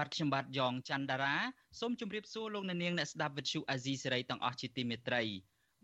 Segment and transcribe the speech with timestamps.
[0.00, 1.36] បាទខ្ញុំបាទយ៉ងច័ន្ទដារា
[1.80, 5.22] សូមជម្រាបសួរលោកអ្នកនាងអ្នកស្ដាប់វិទ្យុអាស៊ីសេរីទាំងអស់ជាទីមេត្រី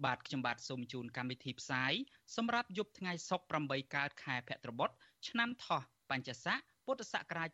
[0.04, 1.92] បាទខ្ញុំបាទសូមជូនកម្មវិធីផ្សាយ
[2.36, 4.90] សម្រាប់យប់ថ្ងៃសុក្រ8កើតខែភទ្របទ
[5.28, 7.50] ឆ្នាំថោះបัญចស័កពុទ្ធសករាជ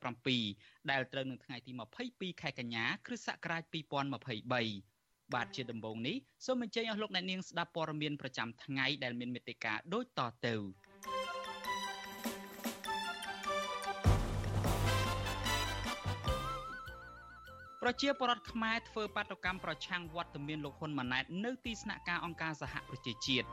[0.00, 1.72] 2567ដែលត្រូវនឹងថ្ងៃទី
[2.06, 3.62] 22ខែកញ្ញាគ្រិស្តសករាជ
[4.32, 10.56] 2023បាទជាដំបូងនេះសូមអញ្ជើញអស់លោកអ្នកនាងស្ដាប់ព័ត៌មានប្រចាំថ្ងៃដែលមានមេត្តាដូចតទៅ
[17.88, 23.46] ប្រជាពលរដ្ឋខ្មែរធ្វើបាតកម្មប្រឆាំងវត្តមានលោកហ៊ុនម៉ាណែតនៅទីស្នាក់ការអង្គការសហប្រជាជាតិ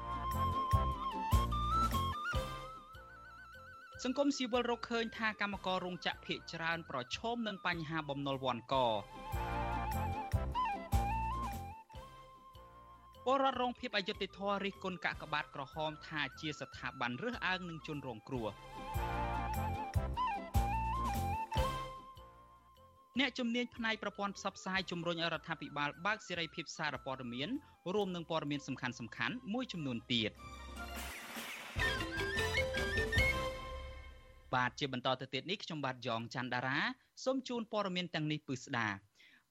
[4.03, 8.75] សង្គមស៊ីវិលរកឃើញថាកម្មកររោងចក្រភៀកច្រើនប្រឈមនឹងបញ្ហាបំណុលវ័នក
[13.25, 18.47] ពលរដ្ឋរងភាពអយុត្តិធម៌រិះគន់កាកបាទក្រហមថាជាស្ថាប័នរើសអើងនឹងជនរងគ្រោះ
[23.19, 27.49] អ្នកជំនាញផ្នែកប្រព័ន្ធផ្សព្វផ្សាយជំរុញឲ្យរដ្ឋាភិបាលបើកសេរីភាពសារព័ត៌មាន
[27.93, 30.31] រួមនឹងព័ត៌មានសំខាន់សំខាន់មួយចំនួនទៀត
[34.55, 36.79] បាទជាបន្តទៅទៀតនេះខ្ញុំបាទយ៉ងច័ន្ទដារា
[37.23, 38.87] សូមជូនព័ត៌មានទាំងនេះពិស្ដា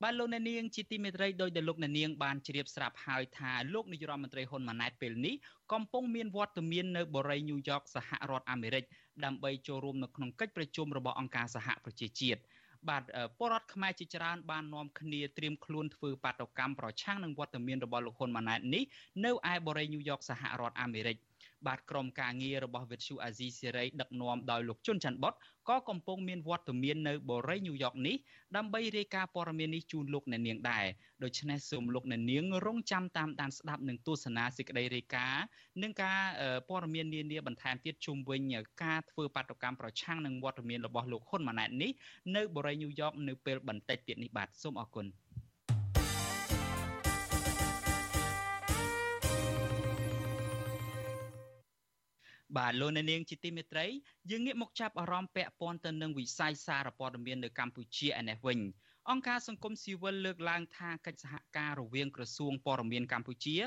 [0.03, 5.35] បាទលោកអ្នកនាងជាទីមេត្រីដោយដែលលោកអ្នកនាងបានជ្រាបស្រាប់ហើយថាលោកនាយរដ្ឋមន្ត្រីហ៊ុនម៉ាណែតពេលនេះ
[5.73, 8.85] កំពុងមានវត្តមាននៅបូរីញូវយ៉កសហរដ្ឋអាមេរិក
[9.25, 12.41] ដើម្បីចូលរួមនៅក្នុងកិច្ចប្រជុំរបស់អង្គការសហប្រជាជាតិ
[12.89, 13.03] បាទ
[13.39, 18.83] ពលរដ្ឋខ្មែរជាច្រើនបាននាំគ្នាត្រៀមខ្លួនធ្វើបាតកម្មប្រឆាំងនឹងវត្តមានរបស់លោកហ៊ុនម៉ាណែតនេះ
[19.25, 21.17] នៅឯបូរីញូវយ៉កសហរដ្ឋអាមេរិក
[21.67, 25.35] បាទក្រុមការងាររបស់វិទ្យុអាស៊ីសេរីដឹកនាំដោយលោកជុនច័ន្ទបត
[25.69, 28.17] ក៏កំពុងមានវត្តមាននៅបូរីញូវយ៉កនេះ
[28.57, 30.87] ដើម្បីរាយការណ៍ព័ត៌មាននេះជូនលោកអ្នកនាងដែរ
[31.23, 35.45] ដូច្នេះសូមលោកអ្នកនាងរងចាំតាមដានស្ដាប់នឹងទស្សនាសេចក្តីរាយការណ៍
[35.83, 36.21] និងការ
[36.69, 38.41] ព័ត៌មាននានាបន្ថែមទៀតជុំវិញ
[38.83, 41.91] ការធ្វើបាតុកម្មប្រឆាំងនឹងវត្តមានរបស់លោកហ៊ុនម៉ាណែតនេះ
[42.37, 45.07] នៅបូរីញូវយ៉កនៅពេលបន្តិចទៀតនេះបាទសូមអរគុណ
[52.58, 53.86] បាទលោកអ្នកនាងជាទីមេត្រី
[54.32, 58.60] យើងងាកមកចាប់អារម្មណ៍ពាក់ព័ន្ធទៅនឹងវិស័យសារព័ត៌មាននៅកម្ពុជាឯនេះវិញ
[59.12, 63.58] អង្គការសង្គមស៊ីវិលលើកឡើងថាកិច្ចសហការរវាងក្រសួងព័ត៌មានកម្ពុជា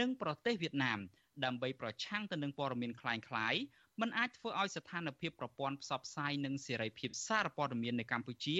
[0.00, 0.98] និងប្រទេសវៀតណាម
[1.44, 3.60] ដើម្បីប្រឆាំងទៅនឹងព័ត៌មានคล้ายៗ
[4.00, 8.56] มันអាចធ្វើឲ្យស្ថានភាពប្រព័ន្ធផ្សព្វផ្សាយនិងសេរីភាពសារព័ត៌មាននៅកម្ពុជា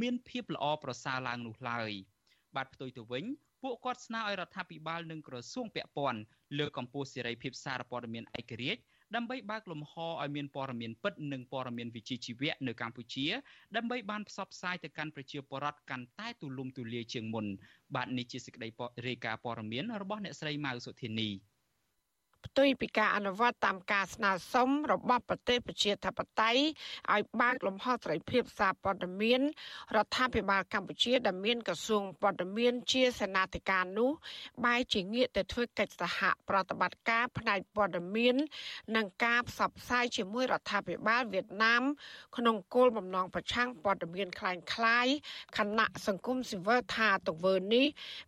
[0.00, 1.92] មានភាពល្អប្រសើរឡើងនោះឡើយ
[2.56, 3.24] បាទផ្ទុយទៅវិញ
[3.62, 6.20] ពួកគាត់ស្នើឲ្យរដ្ឋាភិបាលនិងក្រសួងពាក់ព័ន្ធ
[6.58, 8.82] លើកកម្ពស់សេរីភាពសារព័ត៌មានឯករាជ្យ
[9.15, 9.93] ដើម្បីបើកលំហ
[10.23, 13.27] ឲ្យមានព័ត៌មានពិតនិងព័ត៌មានវិជ្ជាជីវៈនៅកម្ពុជា
[13.75, 17.45] ដើម្បីបានផ្សព្វផ្សាយទៅកាន់ប្រជាពលរដ្ឋកាន់តែទូលំទូលាយជាងមុន
[17.95, 18.69] បាទនេះជាសេចក្តី
[19.07, 21.29] រាយការណ៍ព័ត៌មានរបស់អ្នកស្រីម៉ៅសុធានី
[22.46, 26.62] ផ្ទុយពីការអនុវត្តតាមការស្នើសុំរបស់ប្រទេសប្រជាធិបតេយ្យ
[27.14, 29.40] ឲ្យបើកលំហសេរីភាពសារព័ត៌មាន
[29.96, 34.10] រដ្ឋាភិបាលកម្ពុជាដែលមានក្រសួងព័ត៌មានជាសេនាធិការនោះ
[34.64, 38.34] បែរជាងាកទៅធ្វើកិច្ចសហប្រតិបត្តិការផ្នែកព័ត៌មាន
[38.96, 41.82] និងការផ្សព្វផ្សាយជាមួយរដ្ឋាភិបាលវៀតណាម
[42.36, 45.14] ក្នុងគោលបំណងប្រឆាំងព័ត៌មានคล้ายៗ
[45.58, 47.86] ខណៈសង្គមស៊ីវិលថាទង្វើនេះ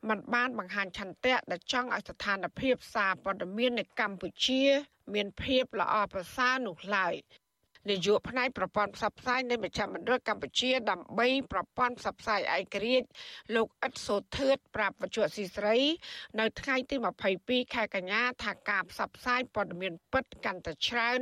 [0.09, 4.64] มันបានបង្ហាញឆន្ទៈដែលចង់ឲ្យស្ថានភាពសារព័ត៌មាននៅ កម្ពុជា
[5.14, 7.16] មានភាពល្អប្រសើរនោះឡើយ
[7.90, 13.08] នាយកផ្នែកប្រព័ន្ធផ្សព្វផ្សាយនៃមជ្ឈមណ្ឌលកម្ពុជា ដើម្បីប្រព័ន្ធផ្សព្វផ្សាយឯករាជ្យ
[13.56, 15.78] លោកអ៊ិតសូធឿតប្រាប់វិទ្យុស៊ីស្រី
[16.40, 16.96] នៅថ្ងៃទី
[17.36, 21.20] 22ខែកញ្ញាថាការផ្សព្វផ្សាយព័ត៌មានពិតកាន់តែច្រើន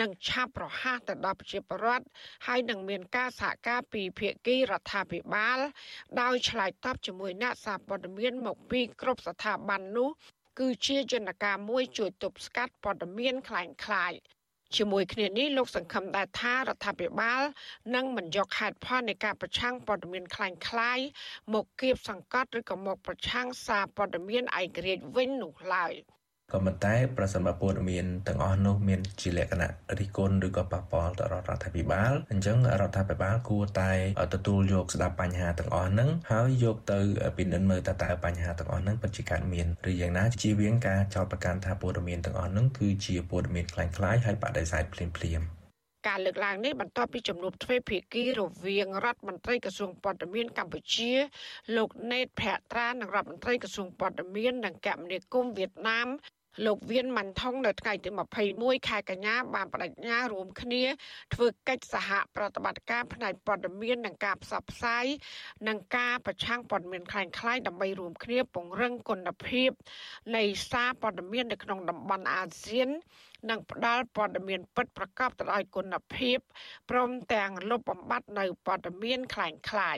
[0.00, 2.06] និងឆាប់រហ័សទៅដល់ប្រជាពលរដ្ឋ
[2.46, 5.58] ហើយនឹងមានការសហការពីភាគីរដ្ឋាភិបាល
[6.20, 10.10] ដោយឆ្លើយតបជាមួយអ្នកសារព័ត៌មានមកពីគ្រប់ស្ថាប័ននោះ
[10.59, 14.19] គឺជាយន្តការមួយជួយទប់ស្កាត់ព័ត៌មានคล้ายៗ
[14.75, 17.41] ជាមួយគ្នានេះលោកសង្ឃឹមដែរថារដ្ឋាភិបាល
[17.95, 21.05] នឹងមិនយកហេតុផលនៃការប្រឆាំងព័ត៌មានคล้ายៗ
[21.53, 25.93] មកគៀបសង្កត់ឬក៏មកប្រឆាំងសារព័ត៌មានឯករាជ្យវិញនោះឡើយ។
[26.51, 29.69] ក៏ប៉ុន្តែប្រសិនបើព័ត៌មានទាំងអស់នោះមានជាលក្ខណៈ
[29.99, 33.91] រិះគន់ឬក៏ប៉ះពាល់ទៅរដ្ឋរដ្ឋាភិបាលអញ្ចឹងរដ្ឋាភិបាលគួរតែ
[34.33, 36.99] ទទួលយកស្ដាប់បញ្ហាទាំងអស់ហ្នឹងហើយយកទៅ
[37.37, 45.61] ពិនិត្យមើលតើតើបញ្ហាទាំងអស់ហ្នឹងពិតជាកើតមានឬយ៉ាងណាជៀសវាងការចោទប្រកាន់ថាព័ត៌មានទាំងអស់ហ្នឹងគឺជាព័ត៌មានคล้ายៗហើយបដិសេធភ្លាមៗ
[46.07, 51.11] ការលើកឡើងនេះបន្ទាប់ពីជំនួបទ្វេភាគីរវាងរដ្ឋមន្ត្រីក្រសួងព័ត៌មានកម្ពុជា
[51.75, 56.07] លោកណេតភក្ត្រានិងរដ្ឋមន្ត្រីក្រសួងព័ត៌មាននិងគមនាគមន៍វៀតណាម
[56.65, 58.09] លោកវៀនម៉ាន់ថុងនៅថ្ងៃទី
[58.49, 60.83] 21ខែកញ្ញាបានបដិញ្ញារួមគ្នា
[61.33, 65.05] ធ្វើកិច្ចសហប្រតិបត្តិការផ្នែកព័ត៌មាននិងការផ្សព្វផ្សាយ
[65.67, 69.69] និងការប្រឆាំងព័ត៌មានคล้ายៗដើម្បីរួមគ្នាពង្រឹងគុណភាព
[70.35, 72.89] នៃសារព័ត៌មាននៅក្នុងតំបន់អាស៊ាន
[73.49, 76.37] និងផ្ដល់ព័ត៌មានពិតប្រាកដទៅដោយគុណភាព
[76.89, 79.97] ព្រមទាំងលុបបំបាត់នៅព័ត៌មានคล้ายคล้าย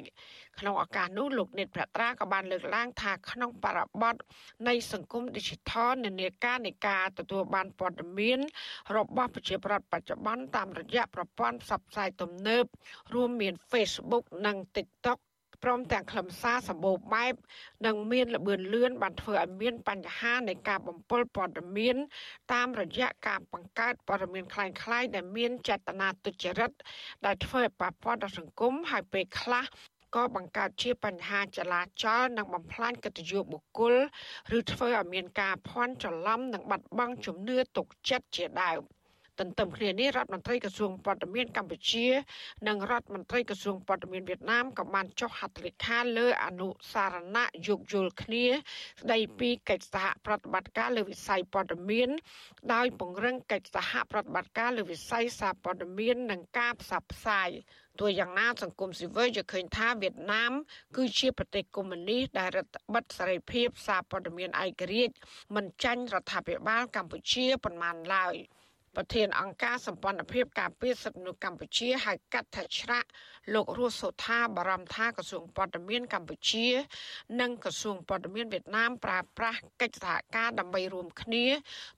[0.59, 4.15] ក្នុងឱកាសនោះលោកនិតប្រត្រាក៏បានលើកឡើងថាក្នុងបរិបទ
[4.67, 8.39] នៃសង្គម Digital នានាការនៃការទទួលបានព័ត៌មាន
[8.95, 12.65] របស់ប្រជាប្រដ្ឋបច្ចុប្បន្នតាមរយៈប្រព័ន្ធផ្សព្វផ្សាយទំនើប
[13.13, 15.19] រួមមាន Facebook និង TikTok
[15.63, 17.33] ព្រមទាំងខ្លឹមសារសម្បូរបែប
[17.85, 21.95] និងមានល្បឿនលឿនបានធ្វើឲ្យមានបញ្ហានៃការបំពុលព័ត៌មាន
[22.53, 26.71] តាមរយៈការបង្កើតព័ត៌មានคล้ายៗដែលមានចេតនាទុច្ចរិត
[27.25, 29.65] ដែលធ្វើឲ្យប៉ះពាល់ដល់សង្គមហើយពេលខ្លះ
[30.15, 33.93] ក៏បង្កើតជាបញ្ហាចលាចលនិងបំផ្លាញកិត្តិយសបុគ្គល
[34.57, 38.81] ឬធ្វើឲ្យមានការភ័ន្តច្រឡំនិងបាត់បង់ជំនឿទុកចិត្តជាដើម។
[39.40, 42.06] ទន្ទឹមគ្នានេះរដ្ឋមន្ត្រីក្រសួងព័ត៌មានកម្ពុជា
[42.68, 48.44] និងរដ្ឋមន្ត្រីក្រសួងព័ត៌មានវៀតណាមក៏បានចុះហត្ថលេខាលើអនុសារណៈយោគយល់គ្នា
[49.00, 52.08] ស្ដីពីកិច្ចសហប្រតិបត្តិការលើវិស័យព័ត៌មាន
[52.74, 57.50] ដោយពង្រឹងកិច្ចសហប្រតិបត្តិការលើវិស័យសារព័ត៌មាននិងការផ្សព្វផ្សាយ
[58.00, 60.52] ទោះយ៉ាងណាសង្គមស៊ីវិលយល់ឃើញថាវៀតណាម
[60.96, 65.14] គឺជាប្រទេសកុម្មុយនីសដែលរដ្ឋបិទសេរីភាពសារព័ត៌មានឯករាជ្យ
[65.54, 68.36] មិនចាញ់រដ្ឋាភិបាលកម្ពុជាប៉ុន្មានឡើយ។
[68.97, 73.07] ប្រធានអង្គការសម្ព័ន្ធភាពការពារសិទ្ធិមនុស្សកម្ពុជាហៅកាត់ថាឆ្រាក់
[73.53, 76.67] លោករស់សូថាបារម្ភថាក្រសួងព័ត៌មានកម្ពុជា
[77.41, 81.45] និងក្រសួងព័ត៌មានវៀតណាមប្រើប្រាស់កិច្ចសហការដើម្បីរួមគ្នា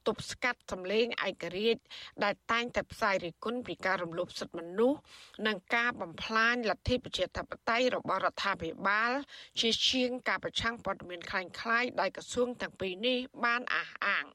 [0.07, 1.81] ទប់ស្កាត់សម្លេងឯករាជ្យ
[2.24, 5.00] ដែលតែងតែផ្សាយរិះគន់ពីការរំលោភសិទ្ធិមនុស្ស
[5.48, 9.12] និងការបំផ្លាញលទ្ធិប្រជាធិបតេយ្យរបស់រដ្ឋាភិបាល
[9.60, 14.25] ជាជាងការប្រឆាំងព័ត៌មានคล้ายៗដោយក្រសួងទាំងពីរនេះបានអះអាង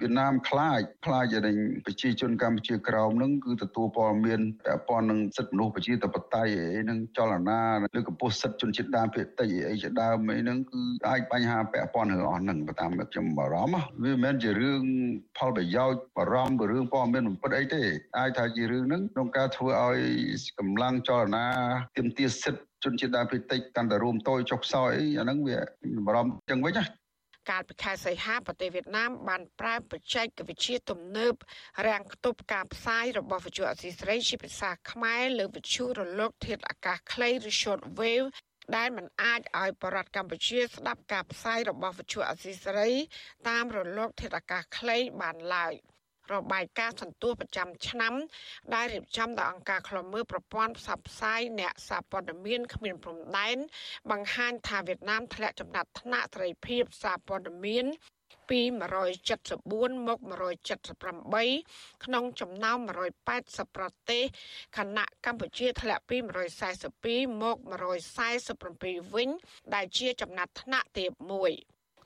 [0.00, 1.56] វៀតណាមខ្លាចខ្លាចឲ្យ
[1.86, 7.60] ប្រជាជនកម្ពុជាក្រោមនឹងគឺទទួលព័ត៌មានពាក់ព័ន្ធនឹងសិទ្ធិមនុស្សប្រជាធិបតេយ្យអីនឹងចលនា
[7.98, 14.82] ឬកម្ពុជាសិទ្ធិជនជាតិដើមភាគតិចអីជាដើមអីហ្នឹងគឺអាចបញ្ហាពាក់ព័ន្ធរឿងអស់ហ្នឹងតាមខ្ញុំបារម្ភវាមិនមែនជារឿង
[15.38, 17.82] ផលប្រយោជន៍បារម្ភរឿងព័ត៌មានបំផិតអីទេ
[18.18, 19.98] អាចថាជារឿងហ្នឹងក្នុងការធ្វើឲ្យ
[20.58, 21.44] កម្លាំងចលនា
[21.96, 25.58] ទាមទារសិទ្ធិជនជាតិដើមភាគតិចកាន់តែរួមតូចចុះខ្សោយអីអាហ្នឹងវា
[26.06, 26.99] បារម្ភចឹងវិញណា
[27.48, 31.34] កាលពីខែសីហាប្រទេសវៀតណាមបានប្រើបច្ចេកវិទ្យាទំនើប
[31.86, 38.28] រាំងខ្ទប់ការផ្សាយរបស់វិទ្យុអសីស្រីជាភាសាខ្មែរលើវិទ្យុរលក ធាតុអាកាសខ្លីឬ short wave
[38.76, 42.90] ដែលมันអាចឲ្យបរដ្ឋកម្ពុជាស្ដាប់ការផ្សាយរបស់វិទ្យុអសីស្រី
[43.48, 45.74] តាមរលកធាតុអាកាសខ្លីបានឡើយ។
[46.34, 48.14] របាយការណ៍សន្ទុះប្រចាំឆ្នាំ
[48.74, 53.58] ដែលរៀបចំដោយអង្គការឃ្លាំមើលប្រព័ន្ធផ្សព្វផ្សាយអ្នកសារព័ត៌មានគ្មានព្រំដែន
[54.10, 57.86] បង្ហាញថាវៀតណាមធ្លាក់ចំណាត់ថ្នាក់សេរីភាពសារព័ត៌មាន
[58.50, 58.60] ពី
[59.34, 60.18] 174មក
[60.90, 62.78] 178ក្នុងចំណោម
[63.26, 64.24] 180ប្រទេស
[64.76, 66.16] ខណៈកម្ពុជាធ្លាក់ពី
[66.78, 67.56] 142មក
[68.36, 69.28] 147វិញ
[69.74, 71.52] ដែលជាចំណាត់ថ្នាក់ទាបមួយ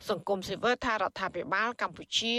[0.09, 2.37] សង្គមស៊ីវិលថារដ្ឋាភិបាលកម្ពុជា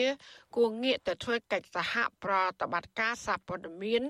[0.56, 1.94] គួរងាកទៅធ្វើកិច្ចសហ
[2.24, 4.02] ប្រតិបត្តិការសារព័ត៌មាន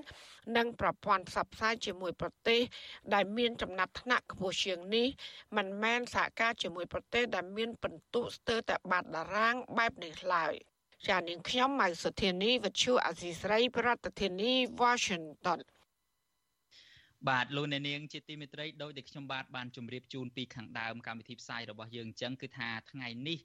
[0.56, 2.60] និងប្រព័ន្ធផ្សព្វផ្សាយជាមួយប្រទេស
[3.14, 5.08] ដែលមានចំណាត់ថ្នាក់ខ្ពស់ជាងនេះ
[5.56, 10.54] មិនមែនសហការជាមួយប្រទេសដែលមានពិន្ទុស្ទើរតែបាត់តារាងបែបនេះឡើយ
[11.08, 15.60] ចានាងខ្ញុំម៉ៅសុធានីវិទ្យុអាស៊ីស្រី ប្រធានាធិបតី Washington
[17.28, 23.38] បាទលោកអ្នកនាងជាទីមេត្រីដោយដែលខ្ញុំបាទបានជម្រាបជូនពីខាងដើមកម្មវិធីផ្សាយរបស់យើងអញ្ចឹងគឺថាថ្ងៃនេះ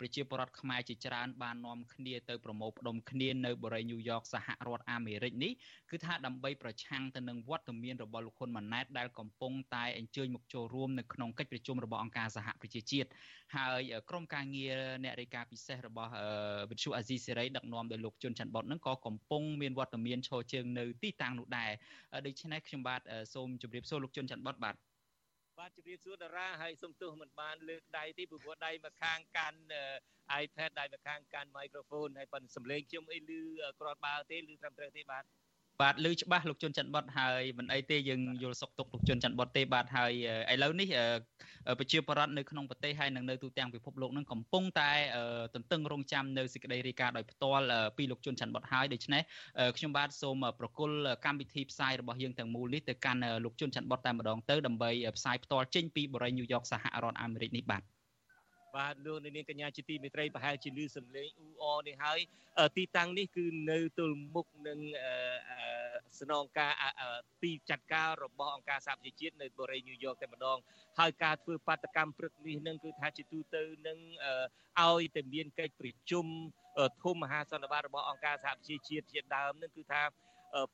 [0.00, 5.52] ប្រជាពលរដ្ឋខ្មែរជាច្រើនបាននាំគ្នាទៅប្រមូលផ្ដុំគ្នានៅបរិយាញូវយ៉កសហរដ្ឋអាមេរិកនេះ
[5.90, 13.08] គឺថាដើម្បីប្រឆាំងទៅនឹងវត្តមានរបស់លោកហ៊ុនម៉ាណែតដែលកំពុងតែអញ្ជើញមកចូលរួមនៅក្នុងកិច្ចប្រជុំរបស់អង្គការសហប្រជាជាតិ
[13.56, 16.10] ហើយក្រុមការងារអ្នករាយការណ៍ពិសេសរបស់
[16.70, 21.70] វិទ្យុអាស៊ីសេរីដឹកនាំដោយលោកជុនច័ន្ទបតនឹងក៏កំពុងមានវត្តមានឈរជើងនៅទីតាំងនោះដែរ
[22.26, 23.00] ដូច្នេះខ្ញុំបាទ
[23.34, 24.76] សូមជម្រាបសួរលោកជុនច័ន្ទបតបាទ
[25.58, 29.60] បាទជម្រាបសួរតារាហើយសូមទោសមិនបានលើកដៃទីព្រោះដៃមកខាងកាន់
[30.42, 33.32] iPad ដៃមកខាងកាន់ microphone ហើយប៉ុន្តែសំឡេងខ្ញុំអីឮ
[33.80, 35.24] ក្រាត់បើទេឮត្រឹមត្រូវទេបាទ
[35.82, 40.12] បាទលើច្បាស់លោកជុនច័ន្ទបតហើយមិនអីទេយើងយល់សុខទុក្ខលោកជុនច័ន្ទបតទេបាទហើយ
[40.52, 40.88] ឥឡូវនេះ
[41.78, 44.90] ប្រជាពលរដ្ឋនៅក្នុងប្រទេសហើយនិងនៅទូទាំងពិភពលោកនឹងកំពុងតែ
[45.54, 47.64] ទន្ទឹងរង់ចាំនៅសេចក្តីរាយការណ៍ដោយផ្ទាល់
[47.96, 49.22] ពីលោកជុនច័ន្ទបតហើយដូច្នេះ
[49.76, 58.01] ខ្ញុំបាទសូមប្រគល់កម្មវិធីផ្សាយរបស់យើងទាំងមូលនេះទៅកាន់លោកជុនច័ន្ទបតតែម្ដងទៅដើម្បីផ្សាយផ្ទាល់ចេញពីបរិយាញូវយ៉កសហរដ្ឋអាមេរិកនេះបាទ
[58.76, 62.20] បាទលោកនាងកញ្ញាជាទីមេត្រីប្រហែលជាលឺសំឡេងអ៊ូអនេះហើយ
[62.76, 64.78] ទីតាំងនេះគឺនៅទល់មុខនឹង
[66.20, 66.72] ស្នងការ
[67.42, 70.58] ទីចាត់ការរបស់អង្គការសហប្រជាជាតិនៅបូរីញូវយ៉កតែម្ដង
[70.98, 73.98] ហើយការធ្វើបាតកម្មព្រឹកនេះនឹងគឺថាជាទូទៅនឹង
[74.82, 76.26] ឲ្យតែមានកិច្ចប្រជុំ
[77.02, 80.02] ធំមហាសន្និបាតរបស់អង្គការសហប្រជាជាតិជាដើមនឹងគឺថា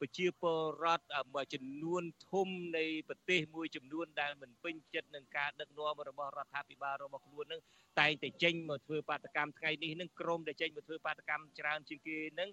[0.01, 1.05] ប្រជាពលរដ្ឋ
[1.35, 7.61] មួយចំនួនធំនៃប្រទេសមួយចំនួនដែលមិនពេញចិត្តនឹងការដឹកនាំរបស់រដ្ឋាភិបាលរបស់ខ្លួននឹង
[8.01, 12.51] តែងតែចេញមកធ្វើបាតកម្មថ្ងៃនេះនឹងក្រុមដែលចេញមកធ្វើបាតកម្មច្រើនជាងគេនឹង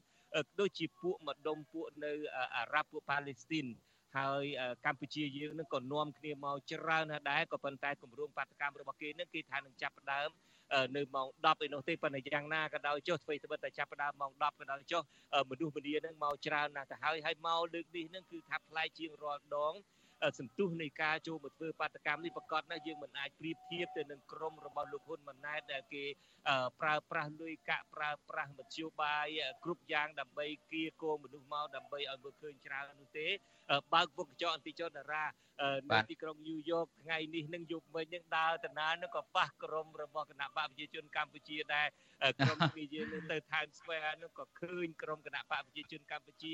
[0.60, 2.12] ដូចជាពួកម្ដុំពួកនៅ
[2.56, 3.68] អារ៉ាប់ពួកប៉ាឡេស្ទីន
[4.18, 4.44] ហើយ
[4.86, 10.30] កម្ពុជាយើងនឹងក៏នាំគ្នាមកច្រើនណាស់ដែរក៏ប៉ុន្តែគម្រោងបាតកម្មរបស់គេនឹងគេថានឹងចាប់ផ្ដើម
[10.96, 15.02] នៅម៉ោង10ឯនោះទេប៉ុន្តែយ៉ាងណាក៏ដោយចុះធ្វើត្បិតតែចាប់ផ្ដើមម៉ោង10ក៏ដោយចុះ
[15.50, 19.74] មនុស្សម្នានឹងមកច្រើនណាស់ទៅហើយហើយមកលើកនេះនឹងគឺថាប្លែកជាងរាល់ដង
[20.40, 26.04] សន្ទុះនៃការចូលមកធ្វើបាតកម្មនេះប្រកាសណាស់យើងមិនអាចប្រៀបធៀបទៅនឹងក្រុមរបស់លោកហ៊ុនម៉ាណែតដែលគេ
[26.82, 29.28] ប្រើប្រាស់លុយកាក់ប្រើប្រាស់មធ្យោបាយ
[29.64, 33.28] គ្រប់យ៉ាងដើម្បីគៀកងមនុស្សមកដើម្បីឲ្យមើលឃើញច្រើននោះទេ
[33.94, 35.26] បើកពុកកញ្ចក់អន្តិចតារា
[35.92, 41.88] នៅទីក្រុងញូវយ៉កថ្ងៃនេះនឹងយប់មិញនឹងដើរតាណានឹងក៏ប៉ះក្រុមរបស់គណៈបកប្រជាជនកម្ពុជាដែរ
[42.40, 46.54] ក្រុមគ្នាយើងនឹងទៅ Times Square នឹងក៏ឃើញក្រុមគណៈបកប្រជាជនកម្ពុជា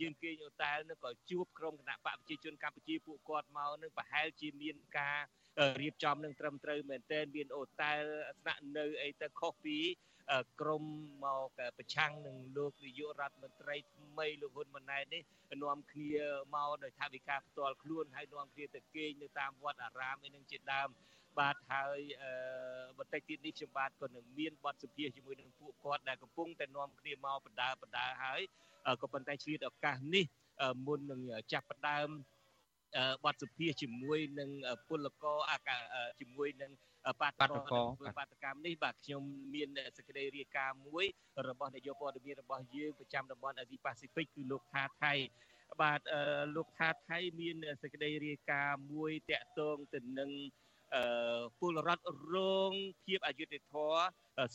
[0.00, 5.18] យើងគេងអូតែលនឹងក៏ជួបក្រុមគណៈបកប្រជាជនកម្ពុជាពួកគាត់មកនឹងប្រហែលជាមានការ
[5.80, 8.00] រៀបចំនឹងត្រឹមត្រូវមែនទែនមានអូតែល
[8.40, 9.78] ស្នាក់នៅអីទៅខុសពី
[10.60, 10.84] ក្រម
[11.24, 11.46] មក
[11.78, 15.22] ប្រឆាំងនឹងលោកនាយករដ្ឋមន្ត្រីថ្មីលោកហ៊ុនម៉ាណែតនេះ
[15.62, 16.10] នាំគ្នា
[16.54, 20.88] មកដោយថាវិការផ្ទាល់ខ្លួនហើយនាំគ្នាទៅគេងនៅតាមវត្តអារាមអីនឹងជាដើម
[21.38, 21.98] បាទហើយ
[22.98, 28.40] បន្តិចទៀតនេះខ្ញុំបាទក៏នឹងមានបទសម្ភាសជាមួយនឹងពួកគាត់ដែលកំពុងតែនាំគ្នាមកបដាបដាហើយ
[29.02, 30.24] ក៏ប៉ុន្តែឆ្លៀតឱកាសនេះ
[30.86, 31.20] មុននឹង
[31.52, 32.08] ចាប់ផ្ដើម
[33.24, 34.50] បទសម្ភាសជាមួយនឹង
[34.88, 35.76] ពលករអាកា
[36.20, 36.72] ជាមួយនឹង
[37.20, 39.22] បាតកោធ្វើបាតកម្មនេះបាទខ្ញុំ
[39.54, 41.04] មានសេចក្តីរាយការណ៍មួយ
[41.48, 45.14] របស់នាយកព័ត៌មានរបស់យើងប្រចាំតំបន់អាស៊ីប៉ាស៊ីហ្វិកគឺលោកថាថៃ
[45.82, 46.00] បាទ
[46.56, 50.30] លោកថាថៃមានសេចក្តីរាយការណ៍មួយតាក់ទងទៅនឹង
[51.58, 52.36] ពលរដ្ឋរ
[52.70, 52.72] ង
[53.04, 54.00] ភាពអយុត្តិធម៌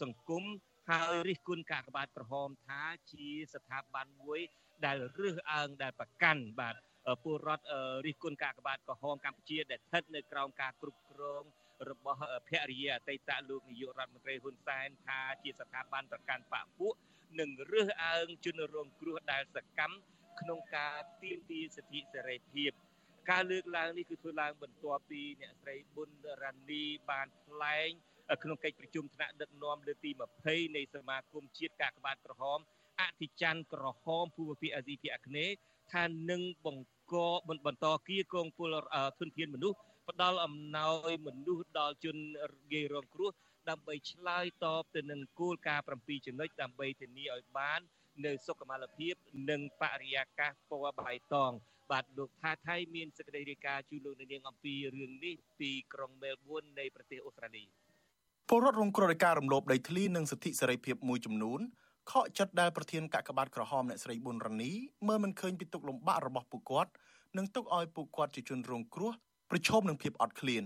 [0.02, 0.44] សង្គម
[0.90, 4.40] ហើយរិះគន់កាកបាទក្រហមថាជាស្ថាប័នមួយ
[4.86, 6.76] ដែលរើសអើងដែលប្រកាន់បាទ
[7.24, 7.66] ពលរដ្ឋ
[8.06, 11.44] រិះគន់កាកបាទក្រហមកម្ពុជាដែលស្ថិតនៅក្រោមការគ្រប់គ្រង
[11.90, 16.94] របស់ភរិយាអតីតលោកនាយករដ្ឋមន្ត្រីហ៊ុនសែនថាជាស្ថាប័នប្រកាន់បកពួក
[17.40, 19.96] និងរើសអើងជនរងគ្រោះដែលសកម្ម
[20.40, 22.72] ក្នុងការទាមទារសិទ្ធិសេរីភាព
[23.30, 26.10] ការលើកឡើងនេះគឺធ្វើឡើងបន្ទាប់ពីអ្នកស្រីប៊ុន
[26.44, 27.90] រ៉ានីបានថ្លែង
[28.44, 30.12] ក្នុងកិច្ចប្រជុំថ្នាក់ដឹកនាំលើកទី
[30.44, 32.60] 20នៃសមាគមជាតិកាកបាទក្រហម
[33.02, 35.56] អធិច័ន្ទក្រហមភូមិភាគអាស៊ីភាគអាគ្នេយ៍
[35.94, 37.16] ថានឹងបង្ក
[37.68, 38.76] បន្តគៀកងពល
[39.20, 39.78] ធនធានមនុស្ស
[40.10, 42.16] ផ្ដល់អំណោយមនុស្សដល់ជន
[42.72, 43.32] ងាយរងគ្រោះ
[43.70, 47.80] ដើម្បីឆ្លើយតបទៅនឹងគោលការណ៍7ចំណុចដើម្បីធានាឲ្យបាន
[48.26, 49.14] នៅសុខុមាលភាព
[49.50, 51.52] និងបរិយាកាសពណ៌បៃតង
[51.92, 57.64] បាទលោកថាថៃមានសេចក្តីរាយការណ៍ជូនលោកនាងអំពីរឿងនេះពីក្រុងមែលប៊ននៃប្រទេសអូស្ត្រាលី
[58.50, 61.60] ពលរដ្ឋរងគ្រោះដោយការរំលោភដីធ្លីនិងសិទ្ធិសេរីភាពមួយចំនួន
[62.12, 64.72] ខកចិត្តដែលប្រធានកាកបាទក្រហមអ្នកស្រីប៊ុនរ៉ានី
[65.08, 66.92] មើលមិនឃើញពីទុកលំបាករបស់ពួកគាត់
[67.38, 69.12] និងទុកឲ្យពួកគាត់ជាជនរងគ្រោះ
[69.52, 70.66] ប្រឈមនឹងភាពអត់ឃ្លាន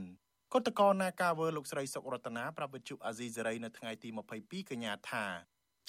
[0.53, 5.25] កតកោនាការវើលោកស្រីសុករតនាប្រាប់វិទ្យុអាស៊ីសេរីនៅថ្ងៃទី22កញ្ញាថា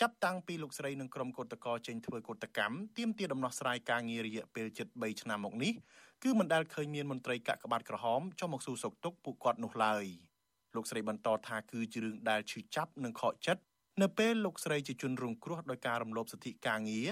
[0.00, 5.73] ចាប់តាំងពីលោកស្រីនិងក្រុមកតកោចេញធ្វើកតកម្មទាមទារដំណោះស្រាយការងាររយៈពេលជិត3ឆ្នាំមកនេះ
[6.23, 10.04] គឺមិនដែលឃើញមានមន្ត្រីកាកបាទក្រហមចុះមកសួរសុខទុក្ខពួកគាត់នោះឡើយ
[10.75, 13.62] លោកស្រីបន្តថាគឺជារឿងដែលឈឺចាប់និងខកចិត្ត
[14.00, 17.09] នៅពេលលោកស្រីជាជនរងគ្រោះដោយការរំលោភសិទ្ធិការងារ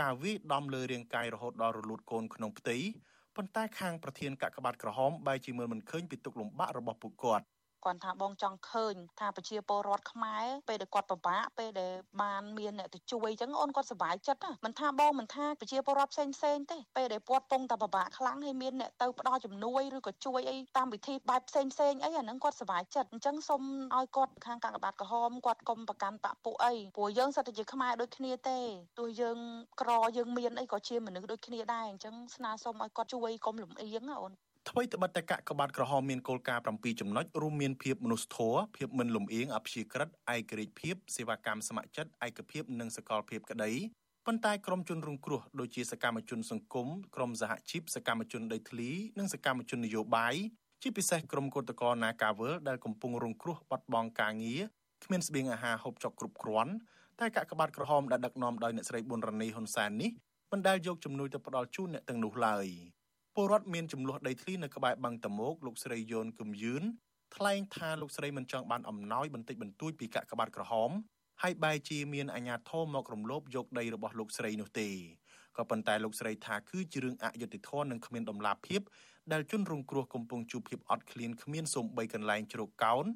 [0.00, 2.76] ការវាយដំលើរាងកាយរហូតដល់រលូតកូនក្នុងផ្ទៃ
[3.36, 7.44] ប៉ុន្តែខាងប្រធានកាកបាទក្រហមបែរជាមើលមិនឃើញពីទុកលំបាករបស់ពួកគាត់
[7.84, 23.62] គាត់ថាបងចង់ឃើញថាប្រជាពលរដ្ឋខ្មែរពេលដែលគាត់ពិបាកពេលដែលបានមានអ្នកទៅជួយអញ្ចឹងអូនគាត់សុបាយចិត្តមិនថាបងមិនថាប្រជាពលរដ្ឋផ្សេងផ្សេងទេពេលដែលគាត់ពងតែពិបាកខ្លាំងហើយមានអ្នកទៅផ្ដល់ជំនួយឬក៏ជួយអីតាមវិធីបែបផ្សេងផ្សេងអីអាហ្នឹងគាត់សុបាយចិត្តអញ្ចឹងសូម
[23.96, 28.58] ឲ្យគាត់ខាងកាកបាទក្រហមគាត់កុំប្រកាន់បពពួកអីព្រោះយើងសិតតែជាខ្មែរដូចគ្នាទេ
[28.98, 29.38] ទោះយើង
[29.80, 34.32] ក្រយើងមានអីក៏ជាមនុស្សដូចគ្នាដែរអញ្ចឹងស្នើសុំឲ្យគាត់ជួយកុំលំអៀងអូន
[34.68, 43.72] ថ្មីត្បិតតែកាកបាទក្រហមមានគោលការណ៍7ចំណុចរួមមានភាពមនុស្សធម៌ភាពមិនលំអៀងអព្យាក្រឹតឯករាជ្យភាពសេវាកម្មស្ម័គ្រចិត្តឯកភាពនិងសកលភាពក្តី
[44.26, 50.34] ប៉ុន្តែក្រមជនរងគ្រោះដូចជាសកម្មជនសង្គមក្រមសហជីពសកម្មជនដីធ្លីនិងសកម្មជននយោបាយ
[50.82, 54.62] ជាពិសេសក្រមកោតក្រនាការវលដែលកំពុងរងគ្រោះបាត់បង់ការងារ
[55.04, 56.72] គ្មានស្បៀងអាហារហូបចុកគ្រប់គ្រាន់
[57.20, 60.10] តែកាកបាទក្រហមដែលដឹកនាំដោយអ្នកស្រីប៊ុនរ៉ានីហ៊ុនសែននេះ
[60.52, 62.66] មិនដែលយកជំនួយទៅផ្ដល់ជូនអ្នកទាំងនោះឡើយ
[63.34, 66.82] ពលរដ្ឋមានចំនួនដីធ្លីនៅក្បែរបឹងតមោកលោកស្រីយូនគឹមយឿន
[67.36, 70.90] ថ្លែងថាលោកស្រីមិនចង់បានអំណោយបន្តិចបន្តួចពីកាកបាទក្រហម
[71.42, 78.80] ហើយបែរជាមានអាជ្ញាធរមករំលោភយកដីរបស់លោកស្រីនោះទេក៏ក៏ប៉ុន្តែលោកស្រីថាគឺជារឿងអយុត្តិធម៌និងគ្មានដំណាភាព
[79.32, 83.06] ដែលជនរងគ្រោះកំពុងជួបភាពអត់ឃ្លានគ្មានសូម្បីកន្លែងជ្រកកោន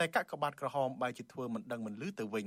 [0.00, 2.46] តែកាក់ក្បាត់ក្រហមបែរជាធ្វើមិនដឹងមិនលឺទៅវិញ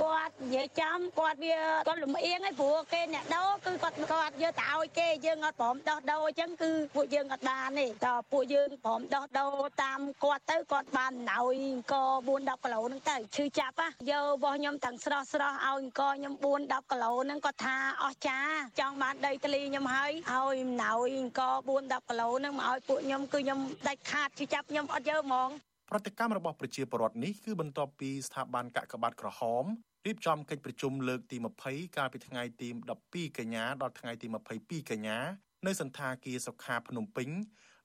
[0.00, 11.94] គាត់និយាយចំគាត់វាគាត់លំអៀងឯងព្រោះគេអ្នកដោគឺគាត់គាត់យកទៅឲ្យគេយើងអត់ព្រមដោះដូរអញ្ចឹងគឺពួកយើងអត់បានទេតើពួកយើងព្រមដោះដូរតាមគាត់ទៅគាត់បានឲ្យអង្គ
[12.26, 18.40] 4 10គីឡូហ្នឹងទៅឈឺចាប់ហ៎យករបស់ខ្ញុំទាំងស្រស់ស្រស់ឲ្យអង្គខ្ញុំ4 10គីឡូហ្នឹងគាត់ថាអស់ចា
[18.80, 25.50] ចង់បានដីធ្លីខ្ញុំហើយឲ្យណៅអង្គ4 10គីឡូហ្នឹងមកឲ្យពួកខ្ញុំគឺខ្ញុំដាច់ខាតឈឺចាប់ខ្ញុំអត់យកហ្មង
[25.90, 29.64] ប្រតិកម្មរបស់ប្រជាពលរដ្ឋនេះគឺបន្ទាប់ពីស្ថាប័នកកបាត់ក្រហម
[30.06, 31.36] រៀបចំកិច្ចប្រជុំលើកទី
[31.66, 32.68] 20កាលពីថ្ងៃទី
[33.02, 34.26] 12កញ្ញាដល់ថ្ងៃទី
[34.58, 35.18] 22កញ្ញា
[35.66, 37.28] នៅសន្តាគារសុខាភ្នំពេញ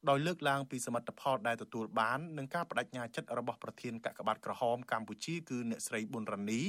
[0.09, 6.61] ដោយលើកឡើងពីសមិទ្ធផលដែលទទួលបាននិងការបដិញ្ញាចិត្តរបស់ប្រធានកកបាត់ក្រហមកម្ពុជាគឺអ្នកស្រីប៊ុនរ៉ានី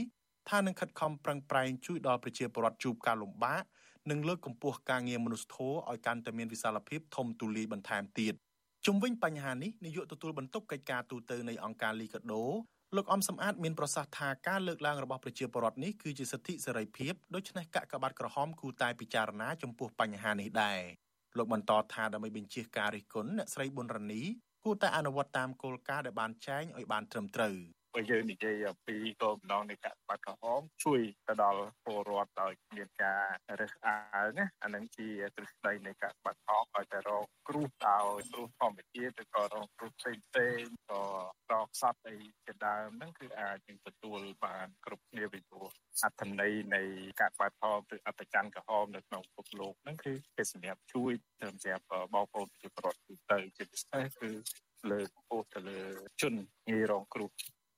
[0.48, 3.62] ថានឹងខិតខំប្រឹងប្រែងជួយដល់ប្រជាពលរដ្ឋជួបការលំបាក
[4.10, 8.34] និងលើកកម្ពស់ការងារមនុស្សធម៌ឲ្យកាន់តែមានវិសាលភាពធំទូលាយបន្ថែមទៀត
[8.86, 12.44] ជុំវិញបញ្ហានេះនាយកទទួលបន្ទុកកិច្ចការទូតនៃអង្គការលីកាដូ
[12.96, 20.80] លោកអំសំអាតមានប្រសាសន៍ថាការលើកឡើងរបស់ប្រជាពលរដ្ឋនេះគឺជាសិទ្ធិសេរីភាពដូច្នេះកាកបាទក្រហមគូតែពិចារណាចំពោះបញ្ហានេះដែរ
[21.38, 24.22] លោកបន្តថាដើម្បីបញ្ជាការរិះគន់អ្នកស្រីប៊ុនរ៉ានី
[24.64, 27.56] គួរតែអនុវត្តតាមគោលការណ៍ដែលបានចែងឲ្យបានត្រឹមត្រូវ។
[27.94, 33.24] បើយើងនិយាយអំពីគោលបំណងនៃការបដក្រហមជួយទៅដល់ពលរដ្ឋដោយមានការ
[33.60, 41.02] រើសអើងណាអានឹងជាទ្រឹស្ដីនៃការបដក្រហមឲ្យតែរងគ្រោះដោយគ្រោះធម្មជាតិឬក៏រងគ្រោះផ្សេងផ្សេងក៏
[41.52, 45.66] រងសត្វអីជាដើមហ្នឹងគឺអាចនឹងទទួលបានគ្រប់គ្នាពីព្រោះ
[46.04, 46.82] អត្ថន័យនៃ
[47.20, 54.30] ការបដក្រហមឬអត្តច័ន្ទក្រហមនៅក្នុងពិភពលោកហ្នឹងគឺគេសម្រាប់ជួយសម្រាប់បងប្អូនប្រជាពលរដ្ឋទូទៅជាពិសេសគឺ
[54.90, 55.80] លើកពោលទៅលើ
[56.22, 56.34] ជន
[56.70, 57.30] ងាយរងគ្រោះ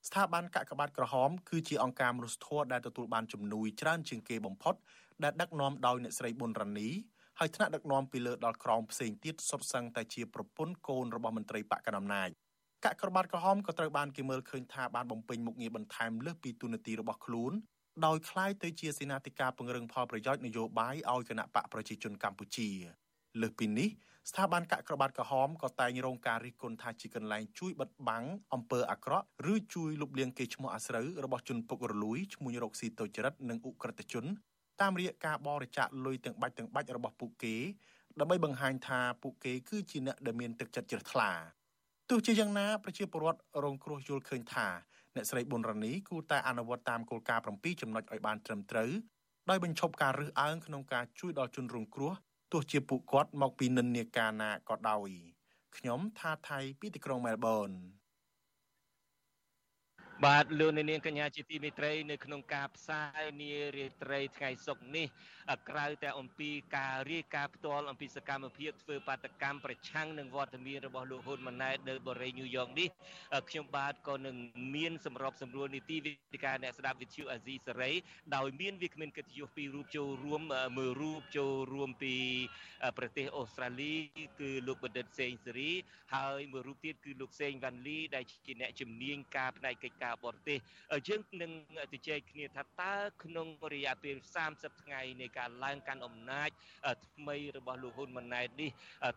[0.07, 4.75] ស្ថាប័នកកបាតក្រហមគឺជាអង្គការមនុស្សធម៌ដែលទទួលបានជំនួយច្រើនជាងគេបំផុត
[5.23, 6.89] ដែលដឹកនាំដោយអ្នកស្រីប៊ុនរ៉ានី
[7.39, 12.29] ហើយថ្នាក់ដឹកនាំពីលើដល់ក្រោមផ្សេងទៀតសុទ្ធសឹងតែជាប្រពន្ធកូនរបស់មន្ត្រីបកកណ្ដាលអំណាច
[12.85, 17.53] កកបាតក្រហមក៏ត្រូវបានគេមើលឃើញថាបានបំពេញមុខងារបន្ថែមលើសពីទូនាទីរបស់ខ្លួន
[18.05, 22.69] ដោយคล้ายទៅជាសេនាធិការពង្រឹងផលប្រយោជន៍នយោបាយឲ្យគណៈបកប្រជាជនកម្ពុជា
[23.40, 23.88] លើសពីនេះ
[24.30, 34.24] ស្ថាប័នកក្របបាត់ក្រហមក៏តែងរងការរិះគន់ថាជាកន្លែងជួយបិទបាំងអំពើអាក្រក់ឬជួយលុបលាងកេរ្តិ៍ឈ្មោះអាស្រូវរបស់ជនពុករលួយឈ្មោះរកស៊ីតូចចរិតនិងអ ுக ្រិតជន
[34.80, 37.56] តាមរយៈការបរិច្ចាគលុយទាំងបាច់ទាំងបាច់របស់ពួកគេ
[38.20, 41.30] ដើម្បីបង្ហាញថាពួកគេគឺជាអ្នកដែលមានទឹកចិត្តជ្រះថ្លា
[42.10, 44.68] ទោះជាយ៉ាងណាប្រជាពលរដ្ឋរងគ្រោះយល់ឃើញថា
[45.14, 48.90] អ្នកស្រីប៊ុនរ៉ានីគួរតែអនុវត្តតាមគោលការណ៍7ចំណុចឲ្យបានត្រឹមត្រូវ
[49.50, 52.12] ដោយបញ្ឈប់ការរើសអើងក្នុងការជួយដល់ជនរងគ្រោះ
[52.52, 55.10] ទោះជាពួកគាត់មកពីនិន្នាការណាក៏ដោយ
[55.76, 57.70] ខ្ញុំថាថៃពីទីក្រុងមែលប៊ន
[60.24, 65.06] បាទលោកនាងកញ្ញាជាទីមេត្រីនៅក្នុងការផ្សាយនារាត្រីថ្ងៃសុក្រនេះ
[65.68, 72.88] ក្រៅតែអំពីការរាយការណ៍ផ្ទាល់អំពីសកម្មភាពធ្វើបាតកម្មប្រឆាំងនឹងវត្តមានរបស់លោកហ៊ុនម៉ាណែតនៅបរិយាញូវយ៉កនេះ
[73.48, 74.36] ខ្ញុំបាទក៏នឹង
[74.76, 77.92] មានសម្របសម្រួលនីតិវិទ្យាអ្នកស្ដាប់វិទ្យុអាស៊ីសេរី
[78.36, 80.42] ដោយមានវាគ្មិនកិត្តិយសពីររូបចូលរួម
[80.78, 82.14] មើលរូបចូលរួមពី
[82.98, 83.94] ប្រទេសអូស្ត្រាលី
[84.40, 85.70] គឺលោកបណ្ឌិតសេងសេរី
[86.14, 90.58] ហើយមួយរូបទៀតគឺលោកសេងវ៉ាន់លីដែលជាអ្នកជំនាញការផ្នែកកិច្ចការបរទេស
[91.08, 91.52] យើងនឹង
[91.92, 92.94] ជជែកគ្នាថាតើ
[93.24, 94.16] ក្នុងរយៈពេល
[94.48, 96.50] 30ថ្ងៃនៃការឡើងកាន់អំណាច
[97.08, 98.70] ថ្មីរបស់លោកហ៊ុនម៉ាណែតនេះ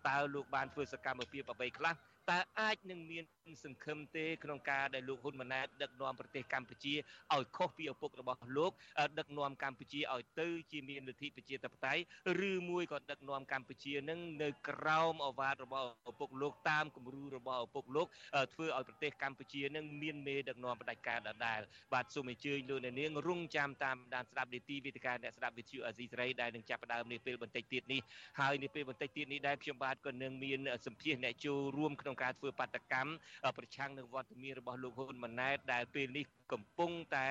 [0.08, 1.96] តើលោកបានធ្វើសកម្មភាពអ្វីខ្លះ
[2.32, 3.26] តើអាចនឹងមាន
[3.64, 6.94] សង្ឃឹមទេក្នុងការដែលលោកហ៊ុនម៉ាណែតដឹកនាំប្រទេសកម្ពុជា
[7.34, 8.72] ឲ្យខុសពីឪពុករបស់លោក
[9.20, 12.02] ដឹកនាំកម្ពុជាឲ្យទៅជាមានលទ្ធិប្រជាធិបតេយ្យ
[12.50, 18.08] ឬមួយក៏ដឹកនាំកម្ពុជានឹងនៅក្រោមអវាទរបស់ឪពុកលោកតាមគំរូរបស់ឪពុកលោក
[18.54, 21.60] ធ្វើឲ្យប្រទេសកម្ពុជានឹងមានមេដឹកនាំផ្ដាច់ការដដែល
[21.94, 28.02] បាទសូមអញ្ជើញលោកអ្នកនាងរងចាំតាមដានស្ដាប់នីតិវិទ្យាអ្នកស្ដាប់វិទ្យុអាស៊ីសេរីដែលនឹងចាប់ផ្ដើមនាពេលបន្តិចទៀតនេះ
[28.40, 33.12] ហើយនាពេលបន្តិចទៀតនេះដែរខ្ញុំបាទក៏នឹងមានសម្ភារអ្នកចូលរួមក្នុងការធ្វើបាតកម្ម
[33.58, 37.28] ប្រឆាំងនឹងវត្តមានរបស់លោកហ៊ុនម៉ាណែតដែលពេលនេះកំពុងតែ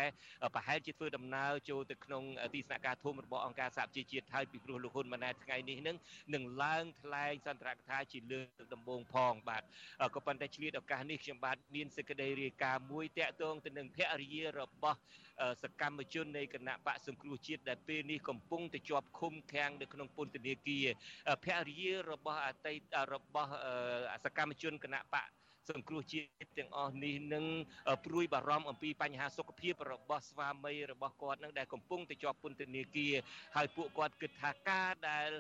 [0.55, 2.23] ប្រហែលជាធ្វើដំណើរចូលទៅក្នុង
[2.55, 5.97] ទីស្នាក់ការធំរបស់អង្គការសហជីវជាតិហើយពីព្រោះលោកហ៊ុនម៉ាណែតថ្ងៃនេះនឹង
[6.35, 9.63] នឹងឡើងថ្លែងសន្ទរកថាជាលើកដំបូងផងបាទ
[10.15, 14.99] ក៏ប៉ុន្តែឆ្លៀតឱកាសនេះខ្ញុំបាទមានសេចក្តីរាយការណ៍មួយតាក់ទងទៅនឹងភរិយារបស់
[15.63, 20.87] សកម្មជននៃគណៈបកសង្គ្រោះជាតិដែលពេលនេះកំពុងតែជាប់ឃុំឃាំងនៅក្នុងពន្ធនាគារ
[21.45, 23.51] ភរិយារបស់អតីតរបស់
[24.25, 25.27] សកម្មជនគណៈបក
[25.71, 27.45] សង្គ្រោះជាតិទាំងអស់នេះនឹង
[28.05, 33.15] ព្រួយបារម្ភអំពីបញ្ហាសុខភាពរបស់ស្វាមីរបស់គាត់នឹងដែលកំពុងតែជាប់ពន្ធនាគារ
[33.57, 35.31] ហើយពួកគាត់គិតថាការដែល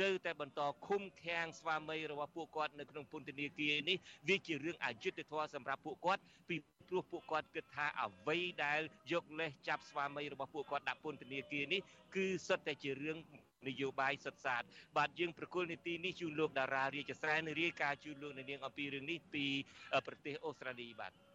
[0.00, 3.96] នៅតែបន្តឃុំឃាំងស្វាមីរបស់ពួកគាត់នៅក្នុងពន្ធនាគារនេះ
[4.28, 6.56] វាជារឿងអយុត្តិធម៌សម្រាប់ពួកគាត់ពី
[6.88, 8.80] ព្រោះពួកគាត់គិតថាអ្វីដែល
[9.12, 11.80] យកលេសចាប់ស្វាមីរបស់ពួកគាត់ដាក់ពន្ធនាគារនេះ
[12.14, 13.18] គឺសុទ្ធតែជារឿង
[13.68, 14.62] នយោបាយសុទ្ធសាធ
[14.96, 19.44] បាទយើងប្រគល់នីតិនេះជូនលោកតារារាជស្រែនរាយការណ៍ជូនលោកនាងអំពីរឿងនេះពី
[20.06, 21.25] ប្រទេសអូស្ត្រាលីបាទ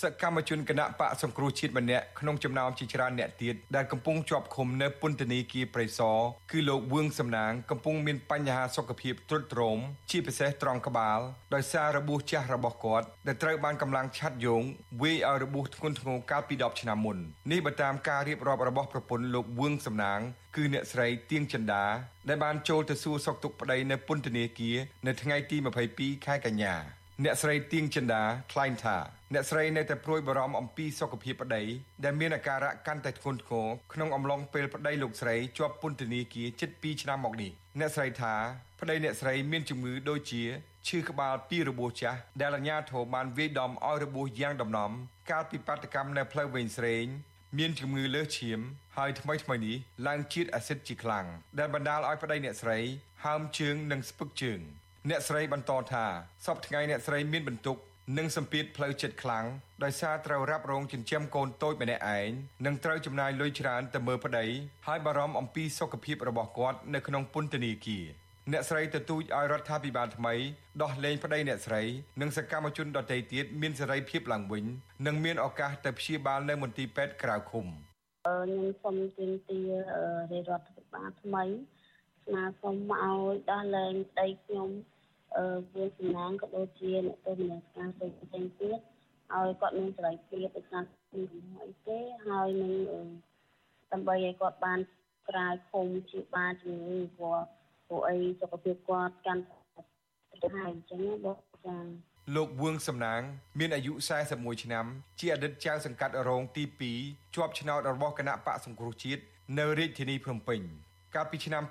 [0.00, 6.18] សកម្មជនគណៈបកសង្គ្រោះជាតិម្នាក់ក្នុងចំណោមជាច្រើនអ្នកទៀតដែលកំពុងជាប់ឃុំនៅពន្ធនាគារព្រៃសរ
[6.50, 9.78] គឺលោកវឿងសំណាងកំពុងមានបញ្ហាសុខភាពទ្រុឌទ្រោម
[10.10, 11.20] ជាពិសេសត្រង់ក្បាល
[11.54, 14.62] ដោយសាររបួសចាស់របស់គាត់ដែលត្រូវបានកម្លាំងឆាត់យង
[15.02, 17.16] វាយឲ្យរបួសធ្ងន់ធ្ងរកាលពី10ឆ្នាំមុន
[17.52, 20.20] នេះបើតាមការរៀបរាប់របស់ប្រពន្ធលោកវឿងសំណាង
[20.56, 21.84] គឺអ្នកស្រីទៀងចិន្តា
[22.28, 24.76] ដែលបានចូលទៅសួរសុខទុក្ខប្តីនៅពន្ធនាគារ
[25.06, 25.56] នៅថ្ងៃទី
[25.90, 26.76] 22ខែកញ្ញា
[27.22, 28.22] អ្នកស្រីទៀងចិន្តា
[28.52, 28.96] ថ្លែងថា
[29.34, 31.62] អ្នកស្រីនៅតែព្រួយបារម្ភអំពីសុខភាពប្តី
[32.04, 38.34] ដែលមានអាការៈកាន់តែធ្ងន់ធ្ងរក្នុងអំឡុងពេលប្តីលោកស្រីជាប់ពន្ធនាគារជិត2ឆ្នាំមកនេះអ្នកស្រីថា
[38.80, 40.42] ប្តីអ្នកស្រីមានជំងឺដូចជា
[40.86, 44.90] ឈឺក្បាលពីរបួសចាស់ដែលអាជ្ញាធរបានវាយដំឲ្យរបួសយ៉ាងដំណំ
[45.30, 47.06] កាលពីបាតកម្មនៅផ្លូវវែងស្រេង
[47.58, 48.60] មានជំងឺលើសឈាម
[48.96, 51.26] ហើយថ្មីថ្មីនេះឡើងជាតិអាស៊ីតជាខ្លាំង
[51.58, 52.78] ដែលបណ្ដាលឲ្យប្តីអ្នកស្រី
[53.24, 54.60] ហើមជើងនិងស្ពឹកជើង
[55.10, 56.04] អ្នកស្រីបន្តថា
[56.46, 57.76] សពថ្ងៃអ្នកស្រីមានបន្ទុក
[58.18, 59.44] និងសម្ពាធផ្លូវចិត្តខ្លាំង
[59.84, 62.28] ដោយសារត្រូវរ៉ាប់រងចិញ្ចឹមកូនតូចម្នាក់ឯង
[62.66, 64.46] និងត្រូវចំណាយលុយច្រើនទៅមើលប្តី
[64.86, 68.04] ហើយបារម្ភអំពីសុខភាពរបស់គាត់នៅក្នុងពន្ធនាគារ
[68.52, 70.34] អ្នកស្រីទទូចឲ្យរដ្ឋាភិបាលថ្មី
[70.82, 71.82] ដោះលែងប្តីអ្នកស្រី
[72.20, 74.64] និងសកម្មជនដទៃទៀតមានសេរីភាពឡើងវិញ
[75.06, 77.66] និងមានឱកាសទៅព្យាបាលនៅមន្ទីរពេទ្យក្រៅឃុំ
[78.24, 79.70] ខ្ញុំសូមទាមទារ
[80.48, 81.44] រដ្ឋាភិបាលថ្មី
[82.26, 84.70] ស្នើសុំឲ្យដោះលែងប្តីខ្ញុំ
[85.74, 88.78] វាសំណាងក៏ដូចជាអ្នកទោសមនសិការផ្សេងផ្សេងទៀត
[89.32, 92.72] ឲ្យគាត់មានសេរីភាពដោយសារមានកំហុសអីទេហើយនឹង
[93.92, 94.78] ដើម្បីឲ្យគាត់បាន
[95.28, 97.38] ក្រៅឃុំជាបាជំងឺព្រោះ
[97.86, 99.42] ព្រោះអីសុខភាពគាត់កាន់
[100.42, 101.78] ទៅហើយអញ្ចឹងបងចា
[102.36, 103.20] លោកវឿងសំណាង
[103.58, 103.92] មានអាយុ
[104.28, 104.86] 41ឆ្នាំ
[105.20, 106.64] ជាអតីតចៅសង្កាត់រងទី
[107.00, 109.22] 2ជាប់ឆ្នោតរបស់គណៈបកសង្គ្រោះជាតិ
[109.58, 110.60] នៅរាជធានីភ្នំពេញ
[111.14, 111.64] កាលពីឆ្នាំ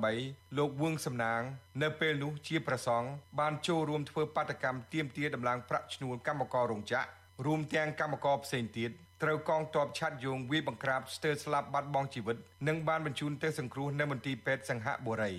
[0.00, 1.42] 2013លោកវឿងសំណាង
[1.82, 3.08] នៅពេលនោះជាប្រសង់
[3.40, 7.08] បានចូលរួមធ្វើបាតកម្មទាមទារដំឡើងប្រាក់ឈ្នួលកម្មកររោងចក្រ
[7.46, 8.90] រួមទាំងកម្មករផ្សេងទៀត
[9.22, 12.36] ត្រូវកងទ័ពឆាត់យងវាយបង្ក្រាបស្ទើរស្លាប់បាត់បង់ជីវិត
[12.68, 15.34] និងបានបញ្ជូនទៅសង្គ្រោះនៅមន្ទីរពេទ្យសង្ហបុរី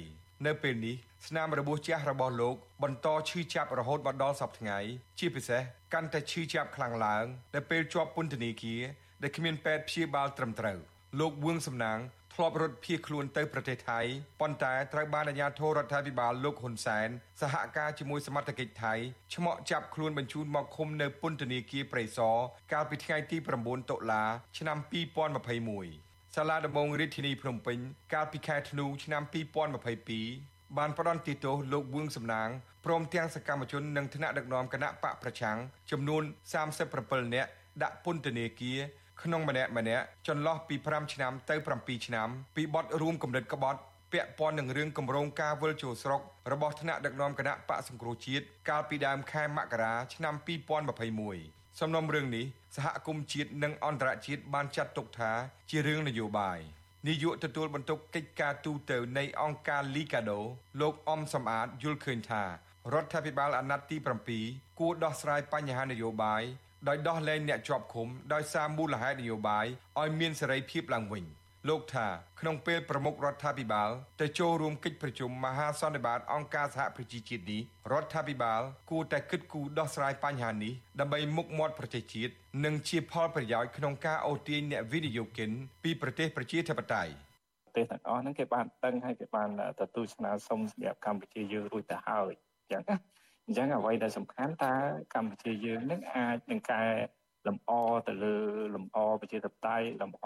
[0.45, 0.95] នៅពេលនេះ
[1.27, 4.79] ស្នាមរបួសចាស់របស់លោកបន្តឈឺចាប់រហូតមកដល់សប្តាហ៍ថ្ងៃ
[5.19, 5.61] ជាពិសេស
[5.93, 8.81] កាន់តែឈឺចាប់ខ្លាំងឡើងដែលពេលជាប់ពន្ធនាគារ
[9.21, 10.79] ដែលគ្មានពេទ្យព្យាបាលត្រឹមត្រូវ
[11.19, 11.99] លោកវឿងសំណាង
[12.33, 13.99] ធ្លាប់រត់ភៀសខ្លួនទៅប្រទេសថៃ
[14.41, 17.09] ប៉ុន្តែត្រូវបានអាជ្ញាធររដ្ឋាភិបាលលោកហ៊ុនសែន
[17.41, 18.93] សហការជាមួយសមត្ថកិច្ចថៃ
[19.33, 22.37] ឆ្មក់ចាប់ខ្លួនបញ្ជូនមកឃុំនៅពន្ធនាគារព្រៃសរ
[22.73, 24.23] កាលពីថ្ងៃទី9តុលា
[24.57, 24.77] ឆ្នាំ
[25.61, 27.77] 2021សាលាដំបងរាជធានីភ្នំពេញ
[28.13, 29.23] កាលពីខែធ្នូឆ្នាំ
[30.01, 32.49] 2022បានផ្ដន្ទាទោសលោកវឿងសំណាង
[32.85, 35.57] ព្រមទាំងសកម្មជននិងថ្នាក់ដឹកនាំគណៈបកប្រឆាំង
[35.91, 36.23] ចំនួន
[36.63, 37.49] 37នាក់
[37.83, 38.79] ដាក់ពន្ធនាគារ
[39.21, 43.79] ក្នុងម្នាក់ម្នាក់ចន្លោះពី5ឆ្នាំទៅ7ឆ្នាំពីបទរួមគំនិតក្បត់
[44.11, 46.21] ពាក់ព័ន្ធនឹងរឿងគម្រោងការវិលចូលស្រុក
[46.51, 50.33] របស់ថ្នាក់ដឹកនាំគណៈបកសង្គ្រោះជាតិកាលពីដើមខែមករាឆ្នាំ
[51.07, 52.45] 2021សំណុំរឿងនេះ
[52.75, 55.31] សហគមន៍ជាតិនិងអន្តរជាតិបានចាត់ទុកថា
[55.69, 56.59] ជារឿងនយោបាយ
[57.07, 60.39] នាយកទទួលបន្ទុកកិច្ចការទូតនៃអង្គការ Liga do
[60.81, 63.97] លោកអំសំអាតយល់ឃើញថារដ្ឋាភិបាលអាណត្តិទី
[64.37, 66.43] 7គួរដោះស្រាយបញ្ហានយោបាយ
[66.87, 69.65] ដោយដោះលែងអ្នកជាប់ឃុំដោយសារមូលហេតុនយោបាយ
[70.01, 71.25] ឲ្យមានសេរីភាពឡើងវិញ
[71.69, 72.07] លោកថា
[72.39, 73.89] ក្នុងពេលប្រមុខរដ្ឋាភិបាល
[74.21, 82.33] ទៅចូលរួមកិច្ចប្រជុំមហាសន្និបាតអង្គការសហប្រជាជាតិនេះរដ្ឋាភិបាលគួរតែគិតគូរដោះស្រាយបញ្ហានេះដើម្បីមុខមាត់ប្រទេសជាតិ
[82.65, 85.49] និងជាផលប្រយោជន៍ក្នុងការអូសទាញអ្នកវិនិយោគិន
[85.83, 87.11] ពីប្រទេសប្រជាធិបតេយ្យ
[87.65, 89.49] ប្រទេសទាំងអស់ហ្នឹងគេបានដឹងហើយគេបាន
[89.81, 92.97] ទទួលស្នើសុំសម្រាប់កម្ពុជាយើងរួចទៅហើយអញ្ចឹងណា
[93.45, 94.73] អញ្ចឹងអ្វីដែលសំខាន់តើ
[95.15, 96.83] កម្ពុជាយើងនឹងអាចនឹងកែ
[97.47, 97.71] លម្អ
[98.07, 98.35] ទៅលើ
[98.75, 100.25] លម្អប្រជាធិបតេយ្យលម្អ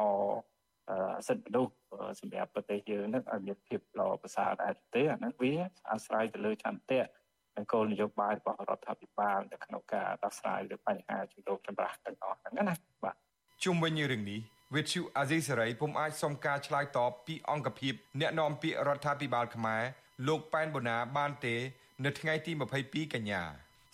[1.27, 1.73] សិទ្ធិមនុស្ស
[2.19, 5.53] សម្រាប់ប្រទេសយើងនឹងឲ្យមានភាពល្អប្រសើរដែរទេអាហ្នឹងវា
[5.91, 7.01] អាស្រ័យទៅលើចន្ទៈ
[7.55, 13.15] និងគោលនយោបាយរបស់រដ្ឋាភិបាលនៅក្នុងការដោះស្រាយលើបញ្ហាជំរងចម្រាស់ទាំងអស់ហ្នឹងណាបាទ
[13.63, 14.39] ជុំវិញរឿងនេះ
[14.75, 19.83] វិទ្យុអាស៊ីសេរីពុំអាចសុំការឆ្លើយតបពីអង្គភាពអ្នកនាំពាក្យរដ្ឋាភិបាលខ្មែរ
[20.27, 21.55] លោកប៉ែនបូណាបានទេ
[22.05, 22.51] នៅថ្ងៃទី
[22.83, 23.41] 22កញ្ញា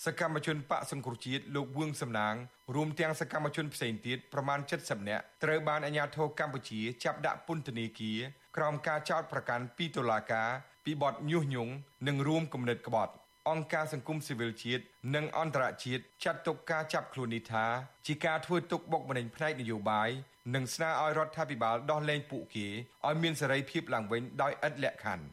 [0.05, 2.35] សកម្មជនបកសង្គ្រោះជាតិលោកវឿងសំណាង
[2.75, 8.19] រួមទាំងសកម្មជនផ្សេងទៀតប្រមាណ70នាក់ត្រូវបានអាជ្ញាធរកម្ពុជាចាប់ដាក់ពន្ធនាគារ
[8.57, 10.49] ក្រោមការចោទប្រកាន់ពីតុលាការ
[10.85, 11.73] ពីបទញុះញង់
[12.07, 13.13] និងរួមគំនិតក្បត់
[13.49, 14.83] អង្គការសង្គមស៊ីវិលជាតិ
[15.15, 17.65] និងអន្តរជាតិចាត់ទុកការចាប់ខ្លួននេះថា
[18.07, 20.09] ជាការធ្វើទុកបុកម្នេញផ្នែកនយោបាយ
[20.55, 22.67] និងស្នើឲ្យរដ្ឋាភិបាលដោះលែងពួកគេ
[23.07, 25.25] ឲ្យមានសេរីភាពឡើងវិញដោយឥតលក្ខខណ្ឌ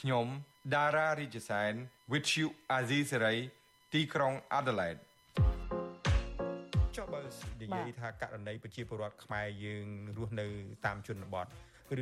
[0.00, 0.26] ខ្ញុំ
[0.74, 1.74] ដារ៉ារីជសែន
[2.12, 3.38] With you Azizi Serai
[3.92, 5.00] ទីក្រុង Adelaide
[6.96, 7.20] ចុះបើ
[7.62, 10.46] និយាយថាករណីប្រជាពលរដ្ឋខ្មែរយើងរស់នៅ
[10.86, 11.46] តាមជនបទ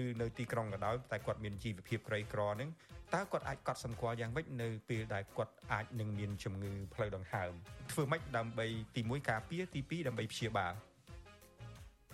[0.03, 2.71] ឬនៅទីក្រុងក៏ដោយតែគាត់មានជីវភាពក្រីក្រហ្នឹង
[3.15, 7.53] តើគាត់អាចកត់សម្គាល់យ៉ាងម៉េចនៅពេលដែលគាត់អាចនឹងមានជំងឺផ្លូវដង្ហើម
[7.93, 8.67] ធ្វើម៉េចដើម្បី
[8.97, 10.73] ទី1ការពារទី2ដើម្បីព្យាបាល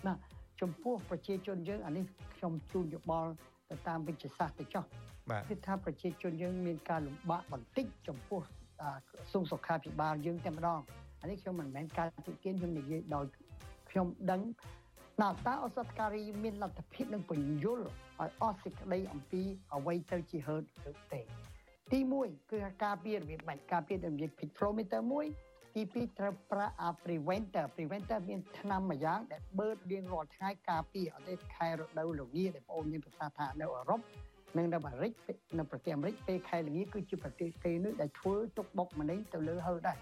[0.05, 0.17] បាទ
[0.61, 3.31] ចំពោះប្រជាជនយើងអានេះខ្ញុំជូនយោបល់
[3.73, 4.83] ទៅតាមវិទ្យាសាស្ត្រទៅចោះ
[5.29, 10.81] បាទគឺថាប្រជាជនយើងមានការលំបាកបន្តិចចំពោះក្រសួងសុខាភិបាលយើងតែម្ដង
[11.21, 13.25] អានេះខ្ញុំមិនមែនការទីទានខ្ញុំនិយាយដោយ
[13.89, 14.41] ខ្ញុំដឹង
[15.21, 19.41] តើតើអសតការីមានលទ្ធភាពនឹងបញ្យលឲ្យអស់សេចក្តីអំពី
[19.75, 21.21] អ្វីទៅជាហឺតឬទេ
[21.91, 25.27] ទី1គឺការពាររបៀបម៉េចការពាររបៀប picrometer មួយ
[25.75, 33.99] ទី2ត្រូវប្រាក់ preventer preventer មានថ្នាំមួយយ៉ាងដែលបឺតរៀងរាល់ថ្ងៃការពារអត់ទេខែរដូវល្ងាដែលបងអូនមានប្រសាសន៍ថានៅអឺរ៉ុប
[34.57, 35.11] និងនៅអាមេរិក
[35.57, 39.97] នៅប្រទេសអាមេរិកពេលខែល្ងាគឺជាប្រទេសទេនោះដែលធ្វើទុកបុកម្នេញទៅលើហឺដែរ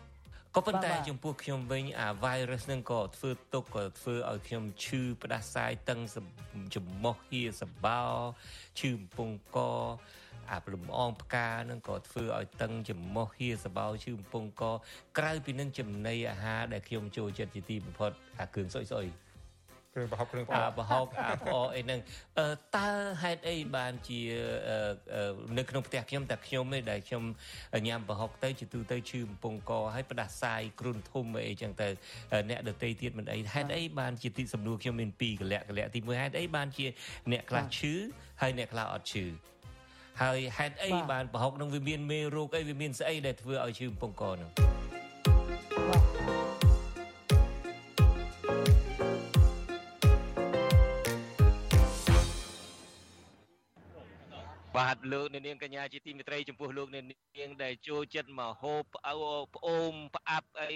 [0.56, 6.00] ក៏ប៉ុន្តែចំពោះខ្ញុំវិញអា virus ហ្នឹងក៏ធ្វើទុកក៏ធ្វើឲ្យខ្ញុំឈឺផ្ដាសាយតឹង
[6.76, 8.02] ចំមោះហៀសបោ
[8.80, 9.60] ឈឺកំពង់ក
[10.52, 14.64] អាលំអងផ្កានឹងក៏ធ្វើឲ្យតឹងចំមោះហៀសបោឈឺកំពង់ក
[15.18, 19.08] ក្រៅពីនឹងចំណីអាហារដែលខ្ញុំចូលចិត្តជាទីបំផុតអាគ្រឿងសុយសុយ
[19.96, 22.00] គ្រឿងប្រហុកគ្រឿងផ្អកប្រហុកអាផ្អកអីហ្នឹង
[22.78, 22.90] តើ
[23.24, 24.22] ហេតុអីបានជា
[25.58, 27.24] នៅក្នុងផ្ទះខ្ញុំតែខ្ញុំទេដែលខ្ញុំ
[27.88, 31.88] ញ៉ាំប្រហុកទៅជាទូទៅឈឺបំពង់កហើយផ្ដាសាយគ្រុនធំអីចឹងទៅ
[32.50, 36.86] អ្នកដតីទៀតមិនអីហេតុអីបានជាទីសំណួរខ្ញុំមានពីរកលៈកលៈទី1ហេតុអីបានជា
[37.32, 37.94] អ្នកខ្លះឈឺ
[38.42, 39.26] ហើយអ្នកខ្លះអត់ឈឺ
[40.20, 44.50] ហើយហេតុអីបានប្រហុកនឹងវាមានមេរោគអីវាមានស្អីដែលធ្វើឲ្យឈឺបំពង់កនោះ
[54.78, 57.04] បាទលោកអ្នកនាងកញ្ញាជាទីមេត្រីចំពោះលោកអ្នក
[57.40, 59.14] នាងដែលចូលចិត្តមកហូបផ្អើ
[59.56, 60.74] ផ្អូមផ្អាប់អី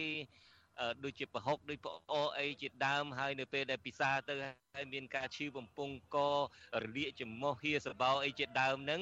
[1.04, 4.34] ដូចជាប្រហុកដូចផ្អអីជាដើមហើយនៅពេលដែលពិសាទៅ
[4.76, 9.02] ហើយមានការឈឺបំពង់ករលាកចំមោះហៀសបោអីជាដើមហ្នឹង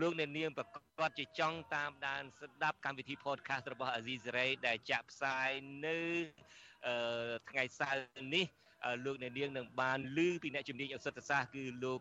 [0.00, 0.66] លោកអ្នកនាងប្រ
[0.98, 5.50] កាសជាចង់តាមដានស្ដាប់កម្មវិធី podcast របស់ Azizi Saray ដែលចាក់ផ្សាយ
[5.86, 5.98] នៅ
[7.50, 8.46] ថ្ងៃសៅរ៍នេះ
[9.04, 12.00] លោកអ្នកនាងនឹងបានឮពីអ្នកជំនាញអសិទ្ធសាស្ត្រគឺលោក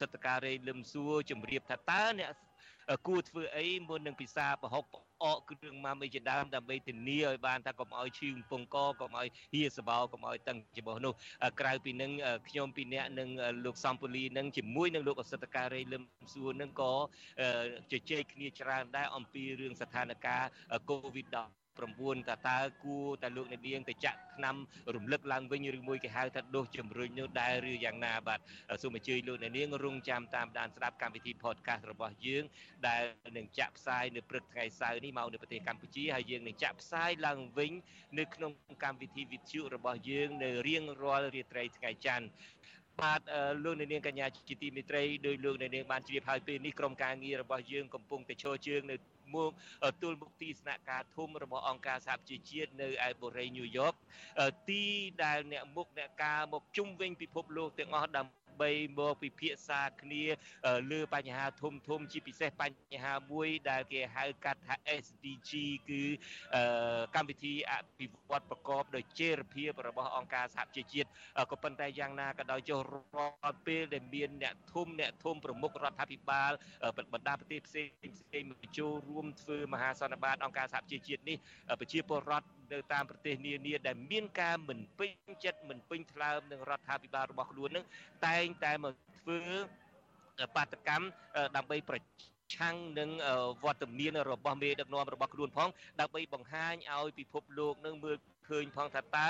[0.00, 2.30] សិទ្ធការេលឹមសួរជម្រាបថាតើអ្នក
[3.06, 4.84] គួរធ្វើអីមុននឹងពិសាប្រហុក
[5.24, 11.12] អកគ្រឿងម៉ាំអីជាដើមដើម្បីធានាឲ្យបានថាកុំឲ្យឈឺកំពង់កកុំឲ្យហៀសបោកុំឲ្យតឹងច្បោះនោះ
[11.60, 12.10] ក្រៅពីនឹង
[12.48, 13.28] ខ្ញុំពីអ្នកនឹង
[13.64, 16.02] លោកសំពូលីនឹងជាមួយនឹងលោកអសិទ្ធការរេលឹម
[16.34, 16.92] សួរនឹងក៏
[17.90, 20.38] ជជែកគ្នាច្រើនដែរអំពីរឿងស្ថានភា
[20.78, 24.56] ព COVID-19 9តើតើគួរតែលោកអ្នកនាងទៅចាក់ឆ្នាំ
[24.94, 28.40] រំលឹកឡើងវិញឬមួយគេហៅថាដូសជំរុញនោះដែរឬយ៉ាងណាបាទ
[28.82, 32.44] សូមអញ្ជើញលោកអ្នកនាងរងចាំតាមដានស្ដាប់កម្មវិធី podcast របស់យើង
[32.86, 33.02] ដែល
[33.36, 37.72] នឹងចាក់ផ្សាយនៅព្រឹកថ្ងៃសៅរ៍នេះមកនៅប្រទេសកម្ពុជាហើយយើងនឹងចាក់ផ្សាយឡើងវិញ
[38.18, 38.52] នៅក្នុង
[38.84, 42.26] កម្មវិធីវិទ្យុរបស់យើងនៅរៀងរាល់រាត្រីថ្ងៃច័ន្ទ
[43.02, 43.20] បាទ
[43.64, 48.96] លោកអ្នកនាងកញ្ញាជាទីមេត្រីដោយលោកអ្នកនាងបានជ្រាបហើយពេលនេះក្រុមការងាររបស់យើងកំពុងតែឈរជើងនៅ
[49.34, 49.50] មុខ
[50.02, 53.94] ទល់មុខទីស្នាក់ការធំរបស់អង្គការសហប្រជាជាតិនៅឯបូរីញូវយ៉ក
[54.68, 54.84] ទី
[55.24, 60.24] ដែលអ្នកមុខអ្នកការមកជុំវិញពិភពលោកទាំងអស់ដើម្បី ដើម្បីមកពិភាក្សាគ្នា
[60.92, 65.50] លើបញ្ហាធំធំជាពិសេសបញ្ហាមួយដែលគេហៅកាត់ថា SDG
[65.88, 66.02] គឺ
[67.14, 71.08] កម្មវិធីអភិវឌ្ឍប្រកបដោយចីរភាពរបស់អង្គការសហប្រជាជាតិ
[71.50, 76.52] ក៏ប៉ុន្តែយ៉ាងណាក៏ដោយចុះរាល់ពេលដែលមានអ្នកធំអ្នកធំប្រមុខរដ្ឋាភិបាល
[77.12, 77.86] បណ្ដាប្រទេសផ្សេង
[78.16, 81.36] ផ្សេងមកចូលរួមធ្វើមហាសន្និបាតអង្គការសហប្រជាជាតិនេះ
[81.80, 85.10] ប្រជាពលរដ្ឋ នៅតាមប្រទេសនានាដែលមានការមិនពេញ
[85.44, 87.84] ចិត្តមិនពេញថ្លើមនឹងរដ្ឋាភិបាលរបស់ខ្លួននឹង
[88.26, 89.38] តែងតែមកធ្វើ
[90.56, 91.06] បាតកម្ម
[91.56, 91.96] ដើម្បីប្រ
[92.56, 93.10] ឆាំងនឹង
[93.64, 95.68] វត្តមានរបស់មេដឹកនាំរបស់ខ្លួនផង
[96.00, 98.16] ដើម្បីបង្ហាញឲ្យពិភពលោកនឹងមើល
[98.48, 99.28] ឃើញផងថាតើ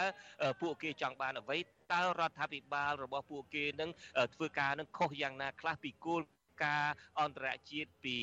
[0.61, 1.59] ពួកគេចង់បានអ្វី
[1.93, 3.91] តើរដ្ឋាភិបាលរបស់ពួកគេនឹង
[4.35, 6.23] ធ្វើការនឹងខុសយ៉ាងណាខ្លះពីគោល
[6.65, 6.85] ការ
[7.21, 8.17] អន្តរជាតិពី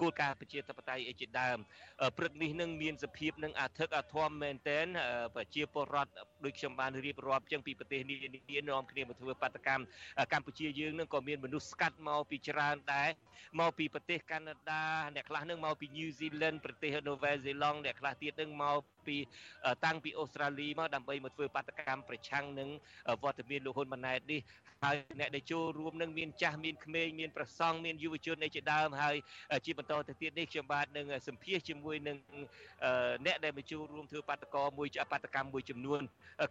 [0.00, 1.58] គោលការណ៍ប្រជាធិបតេយ្យអីជាដើម
[2.18, 4.86] ព្រឹកនេះនឹងមានសភាពនឹងអធិកអធមមែនតែន
[5.36, 6.12] ប្រជាពលរដ្ឋ
[6.44, 9.84] ដូចខ្ញុំបានរៀបរាប់ចឹងពីប្រទេសនេះនេះនាំគ្នាមកធ្វើបាតកម្ម
[10.32, 13.10] កម្ពុជាយើងនឹងក៏មានមនុស្សស្កាត់មកពីច្រើនដែរ
[13.60, 19.16] មកពីប្រទេសកាណាដាអ្នកខ្លះនឹងមកពី New Zealand ប្រទេស Nova Zealand អ្នកខ្លះទៀតនឹងមក ពី
[19.84, 22.68] តាំងពីអូស្ត្រាលីមកដើម្បីមកធ្វើបាតកម្មប្រឆាំងនឹង
[23.22, 24.40] វត្តមានលោកហ៊ុនម៉ាណែតនេះ
[24.84, 29.16] ហើយអ្នកដែលចូលរួមនឹងមានចាស់មានក្មេងមានប្រសង់មានយុវជនអីជាដើមហើយ
[29.66, 32.16] ជាបន្តទៅទៀតនេះខ្ញុំបាទនឹងសម្ភាសជាមួយនឹង
[33.26, 36.00] អ្នកដែលមកចូលរួមធ្វើបាតកោមួយបាតកម្មមួយចំនួន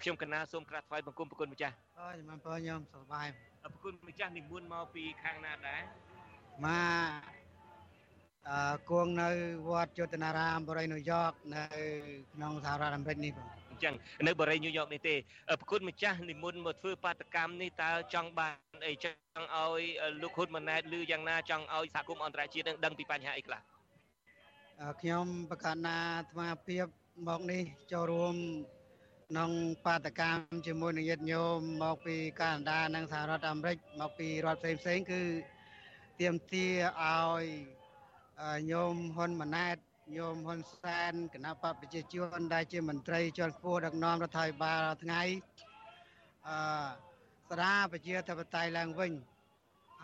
[0.02, 3.28] ខ្ញុំកណាសូមក្រាបថ្វាយបង្គំប្រគុណម្ចាស់អើយមិនបើខ្ញុំសប្បាយ
[3.74, 5.82] ប្រគុណម្ចាស់និមន្តមកពីខាងណាដែរ
[6.65, 7.37] មកអឺ
[8.90, 9.30] គង់នៅ
[9.70, 11.64] វត្តយុទ្ធនារាមបរិយញូវយ៉កនៅ
[12.34, 13.94] ក្នុងសហរដ្ឋអាមេរិកនេះបងអញ្ចឹង
[14.28, 15.16] នៅបរិយាញូវយ៉កនេះទេ
[15.60, 19.84] ប្រគុណម្ចាស់និមន្តមកធ្វើបាតកម្មនេះតើចង់បានអីចង់ឲ្យ
[20.22, 23.62] លោកហ៊ុនម៉ាណែតឬយ៉ាងណាចង់ឲ្យសហគមន៍អន្តរជាតិនឹងដឹងពីបញ្ហាអីខ្លះ
[25.02, 26.86] ខ្ញុំប្រកាសណាអាត្មាភាព
[27.28, 28.36] មកនេះចូលរួម
[29.30, 29.52] ក្នុង
[29.86, 35.22] បាតកម្មជាមួយនឹងញាតិញោមមកពីកាណាដានិងសហរដ្ឋអាមេរិកមកពីរដ្ឋផ្សេងៗគឺ
[36.20, 36.68] ទៀមទា
[37.02, 37.77] ឲ្យ
[38.71, 39.78] ញោមហ៊ុនម៉ាណែត
[40.15, 45.21] ញោមហ៊ុនសែនគណៈបព្វប្រជាជនដែលជាមន្ត្រីជាន់ខ្ពស់ដឹកនាំរដ្ឋាភិបាលថ្ងៃ
[46.47, 46.58] អឺ
[47.50, 49.12] ស្ដារប្រជាធិបតេយ្យឡើងវិញ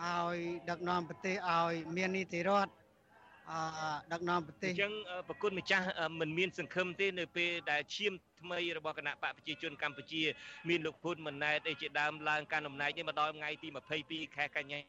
[0.01, 0.37] ឲ្យ
[0.69, 2.71] ដឹកនាំប្រទេសឲ្យមាននីតិរដ្ឋ
[3.51, 3.59] អឺ
[4.13, 4.93] ដឹកនាំប្រទេសអញ្ចឹង
[5.27, 5.85] ប្រគុណម្ចាស់
[6.19, 10.23] មិនមានសង្ឃឹមទេនៅពេលដែលឈាមថ្មីរបស់គណៈបកប្រជាជនកម្ពុជា
[10.69, 13.67] មានលោកហ៊ុនម៉ាណែតអីជាដើមឡើងកាន់តំណែងនេះមកដល់ថ្ងៃទី
[14.01, 14.79] 22ខែកញ្ញា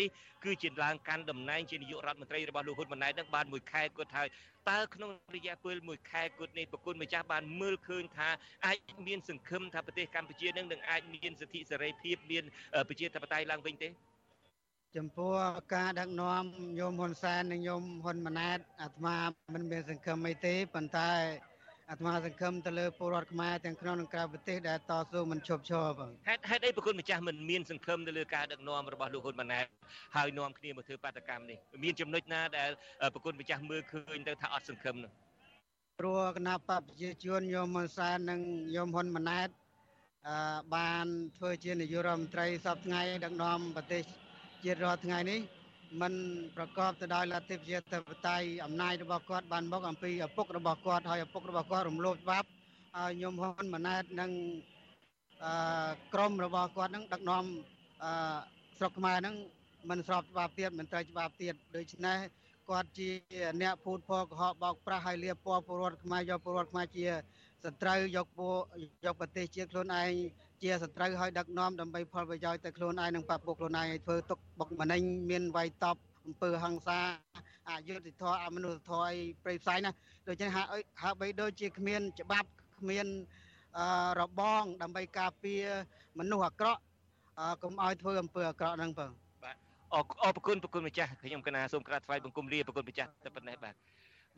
[0.00, 0.08] នេះ
[0.44, 4.28] គឺជាឡើងកាន់តំណែងជានាយករដ្ឋមន្ត្រីរបស់លោកហ៊ុនម៉ាណែតនឹងបានមួយខែគត់ហើយ
[4.70, 8.28] តើក្នុងរយៈពេលមួយខែគត់នេះប្រគុណម្ចាស់បានមើលឃើញថា
[8.66, 12.44] អាចមានសង្ឃឹមថាប្រទេសកម្ពុជានឹងនឹងអាចមានសិទ្ធិសេរីភាពមាន
[12.88, 13.88] ប្រជាធិបតេយ្យឡើងវិញទេ
[14.96, 15.34] ចំពោះ
[15.74, 16.44] ការដឹកនាំ
[16.78, 19.16] ញោមហ៊ុនសែននិងញោមហ៊ុនម៉ាណែតអាត្មា
[19.54, 21.10] មិនមានសង្ឃឹមអីទេប៉ុន្តែ
[21.92, 29.66] អាត្មាសង្ឃឹមទៅលើពលរដ្ឋខ្មែរទាំងក្នុងនិងក្រៅប្រទេសដែលតស៊ូមិនឈប់ឈរបងហេតុហេតុអីប្រគុណម្ចាស់មិនមានសង្ឃឹមទៅលើការដឹកនាំរបស់លោកហ៊ុនម៉ាណែត
[30.16, 32.70] ហើយនាំគ្នាមកធ្វើបាតកម្មនេះមានចំណុចណាដែល
[33.14, 35.10] ប្រគុណម្ចាស់មើលឃើញទៅថាអត់សង្ឃឹមនោះ
[35.98, 38.40] ព្រោះគណៈបព្វប្រជាជនញោមហ៊ុនសែននិង
[38.74, 39.48] ញោមហ៊ុនម៉ាណែត
[40.28, 40.36] អឺ
[40.74, 41.06] បាន
[41.38, 44.02] ធ្វើជានាយករដ្ឋមន្ត្រីសពថ្ងៃដឹកនាំប្រទេស
[44.64, 45.40] ជាតិរាល់ថ្ងៃនេះ
[46.00, 46.12] มัน
[46.56, 52.48] ប្រកបទៅដោយលទ្ធិប្រជាធិបតេយ្យអំណាចរបស់គាត់បានមកអំពីឪពុករបស់គាត់ហើយឪពុករបស់គាត់រំលោភច្បាប់
[52.96, 54.30] ហើយញោមហ៊ុនម៉ាណែតនិង
[55.44, 57.44] អឺក្រមរបស់គាត់នឹងដឹកនាំ
[58.04, 58.12] អឺ
[58.78, 59.34] ស្រុកខ្មែរនឹង
[59.90, 62.18] មិនស្របច្បាប់ទៀតមិនត្រូវច្បាប់ទៀតដូច្នេះ
[62.70, 63.08] គាត់ជា
[63.62, 67.06] អ្នកភូតភរកុហកបោកប្រាស់ហើយលៀបពណ៌ពលរដ្ឋខ្មែរយកពលរដ្ឋខ្មែរជា
[67.64, 68.56] សត្រូវយកពួក
[69.04, 70.10] យកប្រទេសជាតិខ្លួនឯង
[70.62, 77.00] ជាសត្រូវឲ្យដឹកនាំដើម្បីផលប្រយោជន៍ទៅខ្លួនឯងនិងបពុកខ្លួនឯងឲ្យធ្វើទុកបុកម្នេញមានវាយតប់អំពើហិង្សា
[77.68, 79.90] អយុត្តិធម៌អមនុស្សធម៌អីប្រៃផ្សាយណា
[80.28, 80.68] ដូច្នេះហាក់
[81.02, 82.48] ហាក់បីដូចជាគ្មានច្បាប់
[82.80, 83.06] គ្មាន
[84.20, 85.64] របងដើម្បីការពារ
[86.18, 86.80] មនុស្សអាក្រក់
[87.62, 89.56] កុំឲ្យធ្វើអំពើអាក្រក់ហ្នឹងបងបាទ
[89.94, 93.74] អរអរគុណប្រគុណម្ចាស់ខ្ញុំកណាសូមក្រាបថ្វាយបង្គំលាប្រគុណម្ចាស់តែប៉ុណ្ណេះបាទ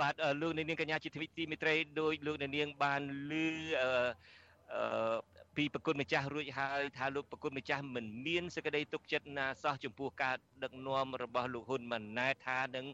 [0.00, 3.46] បាទលោកនាងកញ្ញាជាទ្វីទីមិត្តរីដោយលោកនាងបានលឺ
[3.83, 12.86] អឺ ពីប្រគុណម្ចាស់រួចហើយថាលោកប្រគុណម្ចាស់មិនមានសេចក្តីទុកចិត្តណាសោះចំពោះការដឹកនាំរបស់លោកហ៊ុនម៉ាណែតថានឹង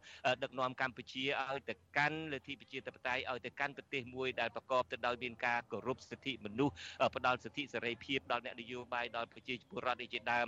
[0.42, 6.74] ដឹកនាំកម្ពុជាឲ្យទៅកាន់លទ្ធិប្រជាធិបតេយ្យឲ្យទៅកាន់ប្រទេសមួយដែលប្រកបទៅដោយមានការគោរពសិទ្ធិមនុស្ស
[7.16, 10.46] ផ្ដល់សិទ្ធិសេរីភាពដល់អ្នកនយោបាយដល់ប្រជាពលរដ្ឋជាដើម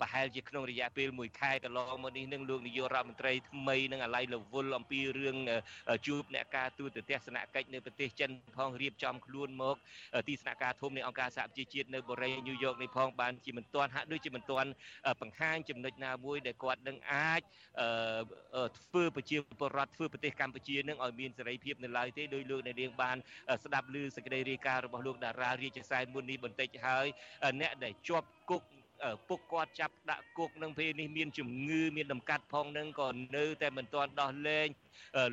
[0.00, 5.36] ប្រហែលជាក្នុងរយៈពេល1ខែកន្លងមកនេះនឹងលោកនាយករដ្ឋមន្ត្រីថ្មីនឹងអាឡ័យលវលអំពីរឿង
[6.06, 9.76] ជួបអ្នកការទូតទស្សនកិច្ចនៅប្រទេសចិនផងរៀបចំខ្លួនមក
[10.28, 14.70] ទីស្នាក់ការធំនៃអង្គការសហប្រជាជាតិនៅបូរីញូវយ៉កនេះផងបានជាមិនទាន់ហាក់ដូចជាមិនទាន់
[15.20, 17.40] បង្ហាញចំណុចណាមួយដែលគាត់នឹងអាច
[18.78, 23.16] ធ្វើប្រជាពលរដ្ឋធ្វើប្រទេសកម្ពុជានឹងឲ្យមានសេរីភាពនៅឡើយទេដោយលោកអ្នកនាងបាន
[23.64, 27.06] ស្ដាប់ឮសេចក្តីរាយការណ៍របស់លោកតារារាជសែនមុននេះបន្តិចហើយ
[27.60, 28.62] អ្នកដែលជាប់គុក
[29.28, 34.68] ពុកគាត់ចាប់ដាក់គុកនឹងពេលនេះមានជំងឺមានដំកាត់ផងនឹងក៏នៅតែមិនទាន់ដោះលែង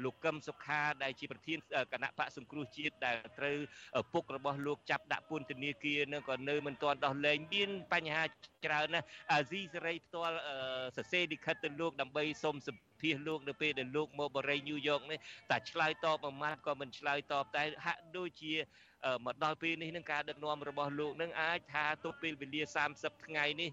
[0.04, 1.60] លោកកឹមសុខាដែលជាប្រធាន
[1.94, 3.58] គណៈបកសង្គ្រោះជាតិដែលត្រូវ
[4.14, 8.24] ពុករបស់លោកចាប់ដាក់ពន្ធនាគារនឹងក៏នៅមិនទាន់ដោះលែងមានបញ្ហា
[8.66, 10.36] ច្រើនណាស់អាស៊ីសេរីផ្ទាល់
[10.98, 15.20] សរសេរលិខិតទៅលោកដើម្បីសុំសម្ភាសលោកនៅពេលដែលលោកមកបរិយញូវយ៉កនេះ
[15.52, 18.54] តែឆ្លើយតបមួយម៉ាត់ក៏មិនឆ្លើយតបតែហាក់ដូចជា
[19.26, 22.62] មកដល់ពេលនេះនឹងការដឹកនាំរបស់លោកនឹងអាចថាទុកពេលវេលា
[22.96, 23.70] 30ថ្ងៃនេះ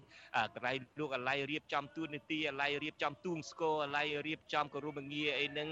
[0.55, 5.69] កន្លែងលោកអាឡ័យរៀបចំទូនីតិអាឡ័យរៀបចំទូងស្គរអាឡ័យរៀបចំគោរមងារអីនឹង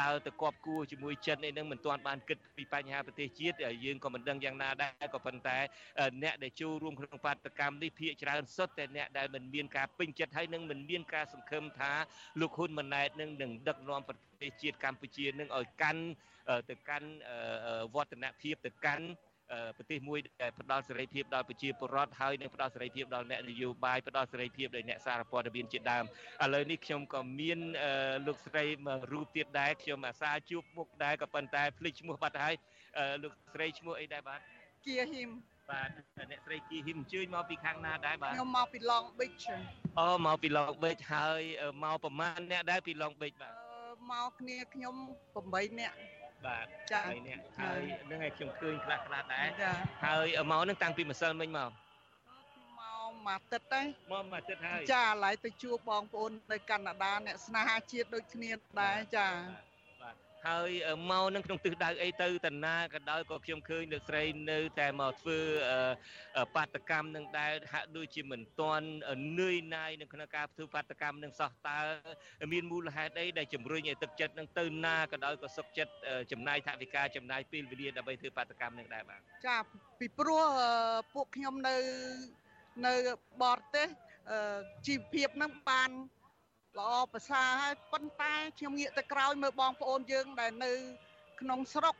[0.00, 5.58] ដើរទៅគប់គួរជាមួយចិនអីនឹងមិនទាន់បានគិតពីបញ្ហាប្រទេសជាតិយើងក៏មិនដឹងយ៉ាងណាដែរក៏ប៉ុន្តែ
[6.22, 11.92] អ្នកដែលចូលរួមក្នុងបាតកម្មនេះភាគច្រើនសុទ្ធតែអ្នកដែលមិនមានការពេញចិត្តហើយនឹងមិនមានការសង្ឃឹមថា
[12.40, 16.02] លោកហ៊ុនម៉ាណែតនឹងនឹងដឹកនាំប្រទេសជាតិកម្ពុជានឹងឲ្យកាន់
[16.70, 17.08] ទៅកាន់
[17.94, 19.06] វឌ្ឍនភាពទៅកាន់
[19.76, 26.04] ប្រទេសមួយដែលផ្ដល់សេរីភាពដល់ប្រជាពលរដ្ឋហើយនឹងផ្ដល់សេរីភាពដល់អ្នកនយោបាយផ្ដល់សេរីភាពដល់អ្នកសារព័ត៌មានជាដើម
[26.44, 27.58] ឥឡូវនេះខ្ញុំក៏មាន
[28.26, 32.54] លោកស្រីមួយរូបទៀតដែរខ្ញុំអាសាជួបមុខដែរក៏ប៉ុន្តែភ្លេចឈ្មោះបាត់ហើយ
[33.22, 34.40] លោកស្រីឈ្មោះអីដែរបាទ
[34.86, 35.30] គៀហ៊ីម
[35.70, 35.90] បាទ
[36.30, 39.44] អ្នកស្រីគីហ៊ីមអញ្ជើញមកពីខាងណាដែរបាទខ្ញុំមកពី Long Beach
[39.98, 41.42] អូមកពី Long Beach ហើយ
[41.82, 43.63] មកប្រហែលអ្នកដែរពី Long Beach បាទ
[44.12, 44.94] មកគ្នាខ្ញុំ
[45.36, 45.96] 8នាក់
[46.46, 47.80] បាទចា៎នេះហើយ
[48.10, 49.46] នឹងឲ្យខ្ញុំឃើញខ្លះខ្លះដែរ
[50.04, 51.70] ហើយមកនឹងតាំងពីម្សិលមិញមក
[52.78, 53.80] មកមួយអាទិត្យទេ
[54.12, 58.50] មកមួយអាទិត្យហើយចាឥឡូវទៅជួបបងប្អូននៅកាណាដាអ្នកស្នេហាជាតិដូចគ្នា
[58.80, 59.63] ដែរចាបាទ
[60.48, 65.38] ហើយអឺមកនឹងក្នុងទិសដៅអីទៅតាណាក៏ដោយក៏ខ្ញុំឃើញលោកស្រីនៅតែមកធ្វើ
[65.70, 65.78] អឺ
[66.38, 68.86] អឺបាតកម្មនឹងដែរហាក់ដូចជាមិនទាន់
[69.40, 71.78] នឿយណាយនៅក្នុងការធ្វើបាតកម្មនឹងសោះតើ
[72.52, 79.58] មានមូលហេតុអីដែលជំរុញឲ្យទឹកចិត្តនឹងទៅណាក៏ដោយក៏សុខចិត្តអឺចំណាយថវិកាចំណាយពេលវេលាដើម្បីធ្វើបាតកម្មនឹងដែរបាទចា
[80.00, 80.70] ពីព្រោះអឺ
[81.14, 81.76] ពួកខ្ញុំនៅ
[82.86, 82.94] នៅ
[83.42, 83.88] បរទេស
[84.30, 85.90] អឺជីវភាពហ្នឹងបាន
[86.78, 90.72] ល្អប្រសើរហើយប៉ុន្តែខ្ញុំងាកទៅក្រោយមើលបងប្អូនយើងដែលនៅ
[91.40, 91.94] ក្នុងស្រុក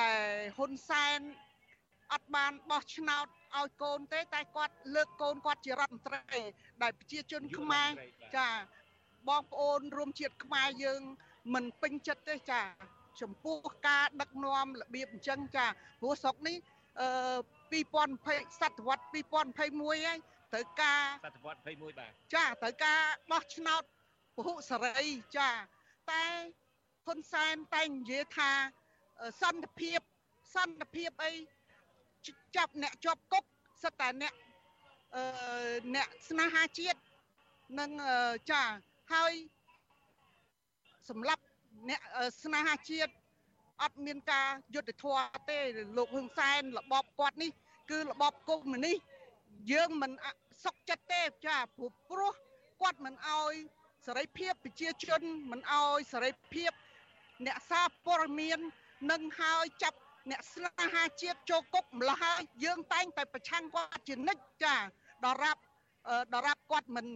[0.00, 0.24] ដែល
[0.56, 1.20] ហ៊ុនសែន
[2.12, 3.26] អត់បានបោះឆ្នោត
[3.56, 6.40] ឲ្យកូនទេ តែគាត់លើកកូនគាត់ជារដ្ឋមន្ត្រី
[6.82, 7.90] ដែលប្រជាជនខ្មែរ
[8.36, 8.48] ចា
[9.28, 11.02] បងប្អូនរួមជាតិខ្មែរយើង
[11.54, 12.62] មិនពេញចិត្តទេចា
[13.20, 15.66] ចំពោះការដឹកនាំរបៀបអញ្ចឹងចា
[16.00, 16.56] ព្រោះស្រុកនេះ
[17.00, 17.08] អឺ
[17.72, 20.18] 2020សតវត្ស2021ហើយ
[20.52, 23.00] ត្រូវការសតវត្ស21បាទចាត្រូវការ
[23.32, 23.82] បោះឆ្នោត
[24.36, 25.50] ពហុសេរីចា
[26.10, 26.24] តែ
[27.06, 28.50] ហ៊ុនសែនតែងនិយាយថា
[29.20, 30.00] អឺសន្តិភាព
[30.54, 31.32] សន្តិភាពអី
[32.26, 33.44] ជចាប់អ្នកជាប់គុក
[33.82, 34.34] សិតតែអ្នក
[35.16, 35.24] អឺ
[35.94, 37.00] អ្នកស្នេហាជាតិ
[37.80, 38.62] នឹងអឺចា
[39.12, 39.32] ហើយ
[41.08, 41.42] សម្រាប់
[41.88, 43.12] អ្នកអឺស្នេហាជាតិ
[43.82, 45.58] អត់មានការយុត្តិធម៌ទេ
[45.96, 47.50] លោកហ៊ុនសែនរបបគាត់នេះ
[47.90, 48.96] គឺរបបកុម្មុយនីស
[49.72, 50.26] យើងមិនអ
[50.64, 52.32] សុខចិត្តទេចាព្រោះព្រោះ
[52.80, 53.54] គាត់មិនអោយ
[54.06, 56.72] សេរីភាពប្រជាជនមិនអោយសេរីភាព
[57.46, 58.58] អ្នកសារព័ត៌មាន
[59.12, 59.98] នឹងហើយចាប់
[60.30, 64.74] អ្នកស្នេហាជាតិចូលគុកម្ល៉េះហើយយើងតែងតែប្រឆាំងគាត់ជានិច្ចចា
[65.24, 65.56] ដរាប
[66.08, 67.06] អឺដរាបគាត់មិន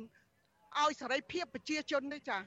[0.80, 2.38] អោយសេរីភាពប្រជាជនទេចា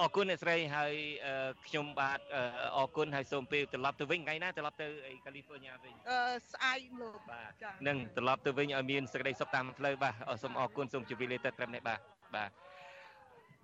[0.00, 0.94] អរគុណអ្នកស្រីហើយ
[1.26, 2.42] អឺខ្ញុំបាទអឺ
[2.76, 6.20] អរគុណហើយសូមពេលត្រឡប់ទៅវិញថ្ងៃណាត្រឡប់ទៅអីកាលីហ្វ័រញ៉ាវិញអឺ
[6.52, 12.00] ស្អែកលោកបាទចានឹងត្រឡប់ទៅវិញឲ្យមានសេចក្តីសុខតាមផ្លូវបាទអរសូមអរគុណសូមជម្រាបលាទៅត្រឹមនេះបាទ
[12.36, 12.50] បាទ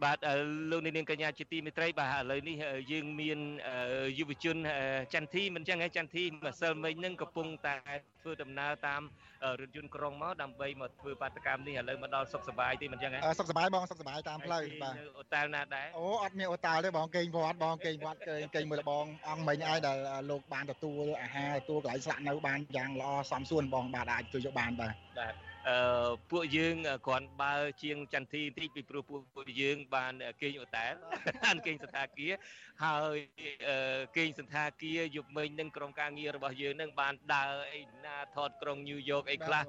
[0.05, 0.35] បាទអឺ
[0.71, 3.39] លោកនាងកញ្ញាជាទីមេត្រីបាទឥឡូវនេះអឺយើងមាន
[3.69, 7.75] អឺយុវជនអឺចន្ទធីមិនចឹងហ៎ចន្ទធីម្សិលមិញហ្នឹងកំពុងតែ
[8.23, 9.03] ធ្វើដំណើរតាម
[9.45, 19.99] អឺរថយន្តក្រុងមកដើម្បីមកធ្វើបាតកម្មនេះឥឡូវមកដល់សុខសប្បាយទេមិនចឹងហ៎អឺសុខសប្បាយបងសុខសប្បាយតាមផ្លូវបាទនៅអូតែលណាដែរអូអត់មានអូតាល់ទេបងគេងវត្តបងគេងវត្តគេគេងមើលបងអង្គមិញឯងដែល
[20.31, 29.03] លោកបានទទួលអាហារទទួលកន្លែងស្នាក់នៅបានយ៉ាងល្អសមសួនបងបាទអាចជួយយកបានបាទបាទ អឺពួកយើងគ្រាន់បើជាងចន្ទធីបន្តិចពីព្រោះ
[29.35, 30.93] ពួកយើងបានគេងអូតែល
[31.45, 32.33] បានគេងសន្តាគារ
[32.85, 33.17] ហើយ
[33.69, 39.65] អឺគេងសន្តាគារយប់មិញនឹងក្រុមការងាររបស់យើងនឹងបានដើរអីណាថតក្រុងញូវយ៉កអីខ្លះ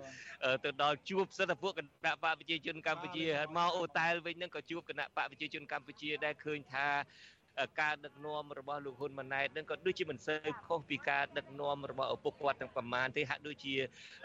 [0.45, 7.42] អឺទៅដល់ជួបសិទ្ធិពួកគណៈបកប្រជាជនកម្ពុជាហើយមកអូតែលវិញនឹងក៏ជួបគណៈបកប្រជាជនកម្ពុជាដែរឃើញថាអឺ
[7.81, 13.75] ការដឹកនាំរបស់លោកហ៊ុនម៉ាណែតនឹងក៏ដូចជាមិនសូវខុសពីការដឹកនាំរបស់ឪពុកគាត់ទាំងប្រមាណទេហាក់ដូចជា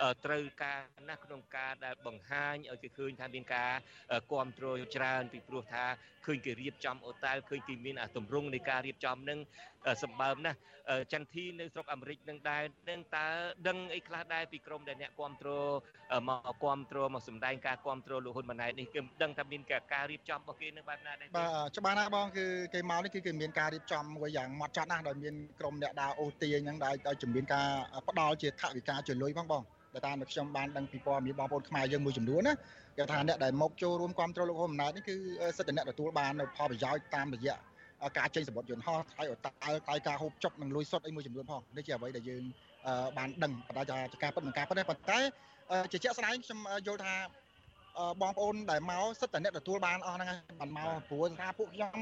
[0.03, 3.72] អឺត្រូវការណាស់ក្នុងការដែលបង្ហាញឲ្យគេឃើញថាមានការ
[4.31, 5.85] គ្រប់គ្រងច្រើនពីព្រោះថា
[6.29, 9.39] ឃើញគេរៀបចំអូតែលឃើញគេមានអាទម្រង់នៃការរៀបចំនឹង
[9.87, 10.59] អឺសម្បើមណាស់
[10.91, 13.26] អឺចន្ទធីនៅស្រុកអាមេរិកនឹងដែរនឹងតើ
[13.68, 15.51] ដឹងអីខ្លះដែរពីក្រមដែលអ្នកគ្រប់គ្រ
[16.18, 19.61] ងមកគ្រប់គ្រងមកសម្ដែងការគ្រប់គ្រងលោកហ៊ុនម៉ាណែតនេះគឺដឹងថាមាន
[19.93, 27.66] ការរៀបចំរបស់គេនឹងបែបណាដែរបាទច្បាស់ណាស់បងគឺគេមកនេះគឺគេមានការរៀបចំមួយយ៉ាងម៉ត់ចត់ណាស់ដោយមានក្រុមអ្នកដើរអូទាអញ្ចឹងដោយដោយជំនាញការ
[28.09, 29.62] ផ្ដល់ជាថវិកាជួយលុយផងបង
[29.95, 32.55] ដែលតាមដែលខ្ញុំបានដឹងពីព័ត៌មានបងប្អូនខ្មែរយើងមួយចំនួនណា
[32.99, 35.16] គេថាអ្នកដែលមកចូលរួមគ្រប់គ្រងលោកហ៊ុនម៉ាណែតនេះគឺ
[35.59, 37.57] សិទ្ធិអ្នកទទួលបាននៅផលប្រយោជន៍តាមរយៈ
[38.18, 39.51] ការចេញសម្បត្តិយន្តហោះថ្លៃអតើ
[39.86, 42.42] ថ្លៃការហូបចុកនិងលុយសុទ្ធអីមួយចំនួនផងនេះជាអ្វីដែលយើង
[43.18, 45.18] បានដឹងប៉ុន្តែជាការពិតមិនការពិតទេប៉ុន្តែ
[45.92, 47.14] ជាជាក់ស្ដែងខ្ញុំយល់ថា
[48.22, 50.28] បងប្អូនដែលមកសិទ្ធិតែអ្នកទទួលបានអស់ហ្នឹង
[50.61, 51.99] បានមកព្រោះថាពួកខ្ញុំ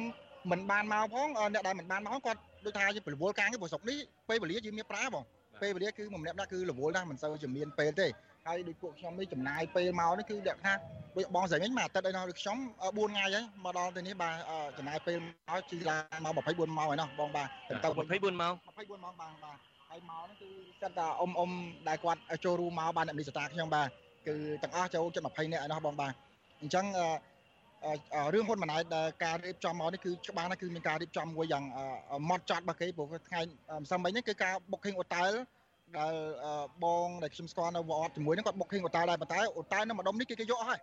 [0.50, 5.24] មិនបានមកផងអ្នកដែលមិនបានមកគាត់ដូចថាជាប្រវល់ការងារព្រោះស្រុកនេះពេលវេលាយើងមានប្រើបង
[5.62, 8.06] ពេលវេលាគឺមួយម្នាក់ម្នាក់គឺរវល់ណាស់មិនសូវជាមានពេលទេ
[8.46, 10.78] ហើយដូចពួកខ្ញុំនេះចំណាយពេលមកនេះគឺលក្ខណៈ
[11.16, 14.34] ដូចបងស្រីវិញមួយអាទិត្យអីនោះដូចខ្ញុំ4ថ្ងៃហើយមកដល់ទៅនេះបាទ
[14.78, 15.18] ចំណាយពេល
[15.48, 17.48] មកជិះឡានមក24ម៉ោងហើយនោះបងបាទ
[17.84, 19.58] ទៅ24ម៉ោង24ម៉ោងបាទបាទ
[19.90, 20.48] ហើយមកនេះគឺ
[20.80, 21.50] គាត់ថាអ៊ំអ៊ំ
[21.88, 23.88] ដែលគាត់ចូលរួមមកបានអ្នកមីសតាខ្ញុំបាទ
[24.26, 26.12] គឺទាំងអស់ចូលចិត្ត20នាក់ឯនោះបងបាទ
[26.60, 26.86] អញ្ចឹង
[28.34, 31.64] រឿងហ៊ុនម៉ាណែតដែលការរៀបចំមកនេះគឺច្បាស់ណាស់គឺមានការរៀបចំមួយយ៉ាង
[32.28, 33.40] ម៉ត់ចត់របស់គេព្រោះថ្ងៃ
[33.82, 35.32] ម្សិលមិញនេះគឺការ booking hotel
[35.98, 36.14] ដែល
[36.84, 40.80] បងដែលខ្ញុំស្គាល់នៅវត្តជាមួយនឹងគាត់ booking hotel ដែរប៉ុន្តែ hotel នៅម្ដុំនេះគេគេយកអស់ហើយ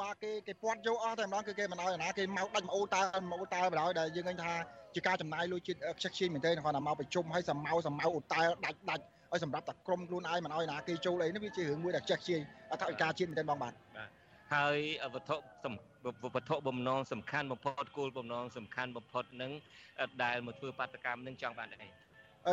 [0.00, 4.52] បាទគេគេពាត់យកអស់តែម្ដងគឺគេមិនឲ្យណាគេមកដាច់មកអូតាមកអូតាបណ្ដោយដែលយើងឃើញថា
[4.94, 12.40] ជាការចំណាយលុយជាតិខ្ជិះខ្ជាយមែនទេគាត់តែមកប្រជុំឲ្យសម្ៅសម្ៅអូតាដាច់ដាច់ឲ្យសម្រាប់តែក្រុមខ្លួនឯងមិនឲ្យណាគេចូលអីនេះវាជារឿងមួយដែលខ្ជិះខ្ជាយ
[12.72, 13.72] អត្ថិការជាតិមែនទេបងបាទ
[14.54, 14.78] ហើយ
[15.14, 15.36] វត្ថុ
[16.34, 19.52] វត្ថុបំណងសំខាន់បំផុតគោលបំណងសំខាន់បំផុតនឹង
[20.22, 21.88] ដែលមកធ្វើបាតកម្មនឹងចង់បានអី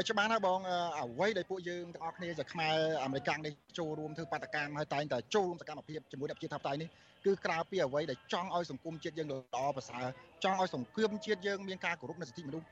[0.09, 0.59] ច្បាស់ណាស់បង
[0.99, 6.89] អ្វីដែលពួកយើងទាំងអស់គ្នាជាខ្មែរអាមេរិកនេះចូលរួមធ្វើបាតកម្មហើយតែងតែចូលរួមសកម្មភាពជាមួយអ្នកប្រជាធិបតេយ្យនេះ
[7.25, 10.05] គឺក្រៅពីអ្វីដែលចង់ឲ្យសង្គមជាតិយើងល្អប្រសើរ
[10.43, 12.65] ចង់ឲ្យសង្គមជាតិយើងមានការគោរពនៅសិទ្ធិមនុស្ស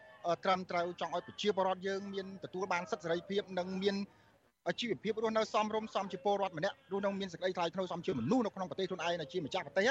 [0.44, 3.96] ត្រឹមត្រូវចង់ឲ្យប្រជាពលរដ្ឋយើងមានទទួលបានសិទ្ធិសេរីភាពនិងមាន
[4.80, 9.90] ជីវភាពរស់នៅសមរម្យសមជាពលរដ្ឋម្នាក់រស់នៅមានសេចក្តីថ្លៃថ្នូរសមជាមនុស្សនៅក្នុងប្រទេសខ្លួនឯងជាម្ចាស់ប្រទេស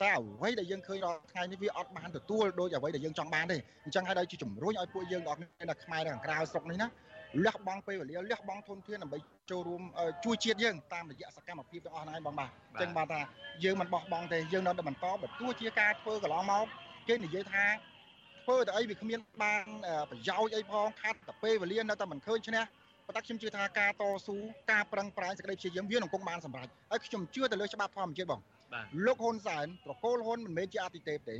[0.00, 6.88] តែអ្វីដែលយើងឃើញរាល់ថ្ងៃនេះវាអត់បានទទួលដោយអ្វីដែលយើងចង់បានទេអញ្ចឹងហើយដល់ជាជំរុញឲ្យពួកយើងដល់នៅខ្មែរនៅខាងក្រៅស្រុកនេះណា
[7.46, 9.18] លះបង់ពេលវេលាលះបង់ធនធានដើម្បី
[9.50, 9.82] ចូលរួម
[10.24, 13.20] ជួយជាតិយើងតាមរយៈសកម្មភាពទាំងអស់ហ្នឹងបងបាទអញ្ចឹងបាទថា
[13.64, 16.64] យើងមិនបោះបង់ទេយើងនៅតែបន្តបើទោះជាការធ្វើកន្លងមក
[17.08, 17.64] គេនិយាយថា
[18.44, 19.64] ធ្វើតែអីវាគ្មានបាន
[20.10, 22.62] ប្រយោជន៍អីផងខាត់តែពេលវេលានៅតែមិនឃើញឈ្នះ
[23.06, 24.36] ប៉ុន្តែខ្ញុំជឿថាការតស៊ូ
[24.70, 28.40] ការប្រឹងប្រែងសេចក្តីព្យាយាមវានឹងគង់បានសម្រេចហើយខ្ញុំជឿទៅលើច្បាប់ធម្មជាតិបង
[29.06, 31.36] លោកហ៊ុនសែនប្រកូលហ៊ុនមិនមែនជាអតិទេពទេ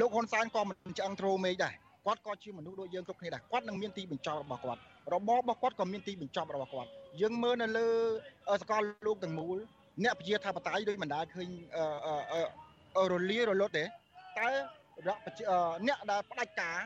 [0.00, 1.74] លោកហ៊ុនសែនក៏មិនឆ្អឹងត្រូមេឃដែរ
[2.06, 4.80] គាត់ក៏ជាមនុស្សដូចយើងគ្រប់គ្នាដែរគាត់នឹងមានទីបញ្ចប់របស់គាត់
[5.14, 6.88] របបរបស់គាត់ក៏មានទីបញ្ចប់របស់គាត់
[7.22, 7.86] យើងមើលនៅលើ
[8.62, 9.56] សកលលោកទាំងមូល
[10.04, 11.48] អ្នកប្រជាធិបតេយ្យដូចមិនដែលឃើញ
[13.12, 14.48] រលារលត់ទេតែ
[15.86, 16.78] អ្នកដែលផ្ដាច់ការ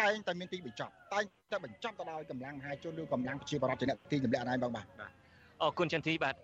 [0.00, 4.86] តែងតែមានទីបញ្ចប់តែងតែបញ្ចប់ទៅដោយកម្លាំងមហាជនឬកម្លាំងប្រជាបរតជាអ្នកទីចម្លាក់ណៃបងបាទ
[5.64, 6.36] អរគុណចន្ទធីបាទ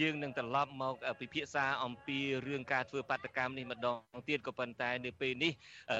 [0.00, 5.52] យើងនឹងត្រឡប់មកពិភាក្សាអំពីរឿងការធ្វើបាតកម្មនេះម្ដងទៀតក៏ប៉ុន្តែនៅពេលនេះ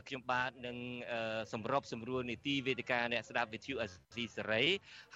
[0.08, 0.76] ខ្ញុំបាទនឹង
[1.52, 4.62] សម្របសម្រួលនីតិវេទិកាអ្នកស្ដាប់វិទ្យុអាស៊ីសេរី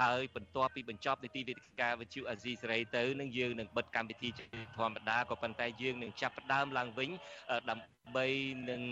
[0.03, 4.29] ហើយបន្ទាប់ពីបញ្ចប់នីតិវេទិកាវិទ្យុអាស៊ីសេរីទៅនឹងយើងនឹងបិទកម្មវិធី
[4.77, 7.11] ធម្មតាក៏ប៉ុន្តែយើងនឹងចាប់ផ្ដើមឡើងវិញ
[7.71, 8.27] ដើម្បី
[8.71, 8.83] នឹង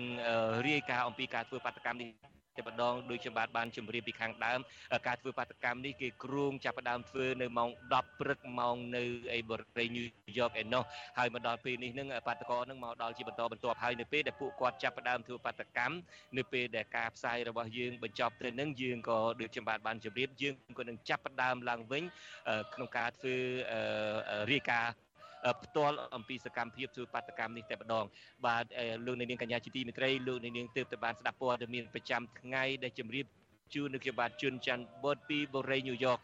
[0.68, 4.60] រាយការណ៍អំពីការធ្វើបាតកម្មនេះ តែម្ដងដូចខ្ញុំបាទបានជម្រាបពីខាងដើម
[5.06, 9.02] ការធ្វើបាតកម្មនេះគេគ្រោងចាប់ផ្ដើមធ្វើនៅម៉ោង10ព្រឹកម៉ោងនៅ
[9.34, 10.04] អីបរិយាញូ
[10.38, 10.82] យ៉កឯណោះ
[11.18, 15.96] ហើយមកដល់ពេលនេះនឹងបាតកោនឹងមកដល់ជាបន្តបន្ទាប់ហើយនៅពេលដែលពួកគាត់ចាប់ផ្ដើមធ្វើបាតកម្ម
[16.36, 22.02] នៅពេលដែលការផ្សាយរបស់យើងបញ្ចប់ទៅនឹងយើងក៏ដូចខ្ញុំបាទបានជម្រាបយើងក៏នឹងចាប់ផ្ដើមឡើងវិញ
[22.74, 23.34] ក្នុងការធ្វើ
[24.52, 25.05] រាយការណ៍
[25.62, 28.04] ផ្ទាល់អំពីសកម្មភាពធ្វើបាតកម្មនេះតែម្ដង
[28.46, 28.64] បាទ
[29.06, 33.26] លោកនាងកញ្ញាជាទីមេត្រីលោកនាងទើបតែបានស្ដាប់ព័ត៌មានប្រចាំថ្ងៃដែលជម្រាប
[33.74, 36.18] ជួននៅខ្ញុំបាទជួនច័ន្ទបតពីបូរីញូវយ៉ក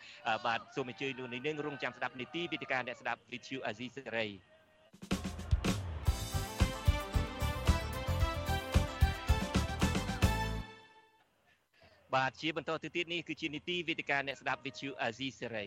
[0.46, 4.26] បាទសូមអញ្ជើញលោកនាងរងចាំស្ដាប់នីតិវិទ្យាអ្នកស្ដាប់វិទ្យុអាស៊ីសេរី
[12.14, 15.66] បាទជាបន្តទៅទៀតនេះគឺជានីតិវិទ្យាអ្នកស្ដាប់វិទ្យុអាស៊ីសេរី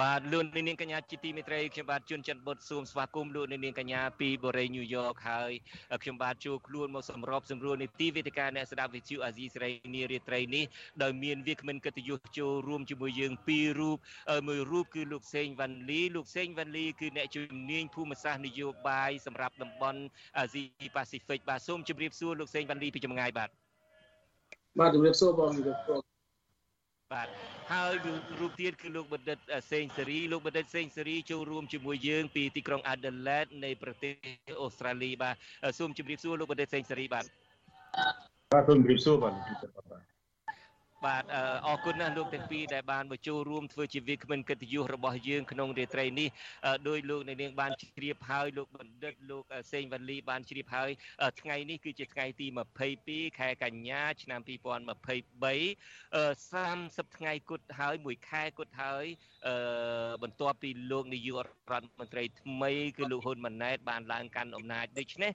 [0.00, 5.52] បាទលោកនាងកញ្ញាជាទីមេត្រីខ្ញុំបាទជួនច័ន្ទបុតស៊ូមស្វាគមន៍លោកនាងកញ្ញាពីបូរីញូវយ៉កហើយ
[6.02, 10.64] ខ្ញុំបាទជួខ្លួនមកសម្របសម្រួលនីតិវេទិកាអ្នកស្ដាប់វិទ្យុអាស៊ីសេរីនារាត្រីនេះ
[11.02, 13.96] ដោយមានវាគ្មិនកិត្តិយសចូលរួមជាមួយយើងពីររូប
[14.48, 20.00] មួយរូបគឺលោកសេងវ៉ាន់លីលោកសេងវ៉ាន់លីគឺអ្នកជំនាញភូមិសាស្ត្រនយោបាយសម្រាប់តំបន់
[20.38, 20.62] អាស៊ី
[20.96, 23.50] ប៉ាស៊ីហ្វិកបាទសូមជម្រាបសួរលោកសេងវ៉ាន់លីពីចម្ងាយបាទ
[24.80, 25.74] បាទជម្រាបសួរបងជម្រា
[27.12, 27.28] បសួរបាទ
[27.72, 27.92] ហើយ
[28.40, 29.38] រូបទៀតគឺលោកបណ្ឌិត
[29.72, 34.12] សេងសេរីលោកបណ្ឌិតសេងសេរីចូលរួមជាមួយយើងពីទីក្រុង Adelaide នៃប្រទេស
[34.62, 35.34] អូស្ត្រាលីបាទ
[35.78, 37.24] សូមជម្រាបសួរលោកបណ្ឌិតសេងសេរីបាទ
[38.52, 39.34] បាទសូមជម្រាបសួរបាទ
[41.06, 41.24] បាទ
[41.66, 46.28] អរគុណណាស់លោកទាំងពីរដែលបានមកចូលរួមធ្វើជាវាគ្មិនកិត្តិយសរបស់យើងក្នុងរាត្រីនេះ
[46.88, 49.42] ដោយលោកនៅនាងបានជ្រាបហើយលោកបណ្ឌិតលោក
[49.72, 50.90] សេងវ៉ាលីបានជ្រាបហើយ
[51.40, 52.46] ថ្ងៃនេះគឺជាថ្ងៃទី
[52.92, 54.52] 22ខែកញ្ញាឆ្នាំ2023 30
[57.16, 59.06] ថ្ងៃគត់ហើយមួយខែគត់ហើយ
[60.22, 61.36] បន្ទាប់ពីលោកនាយក
[61.72, 65.30] រដ្ឋមន្ត្រីថ្មីគឺលោកហ៊ុនម៉ាណែតបានឡើងកាន់អំណាចដូច្នេះ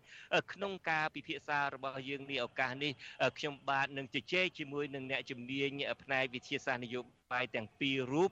[0.53, 2.91] ក្នុងការពិភាក្សារបស់យើងនេះឱកាសនេះ
[3.37, 5.71] ខ្ញុំបាទនឹងជជែកជាមួយនឹងអ្នកជំនាញនាញ
[6.03, 7.01] ផ្នែកវិទ្យាសាស្ត្រនយោ
[7.33, 8.29] បាយទាំងពីររូប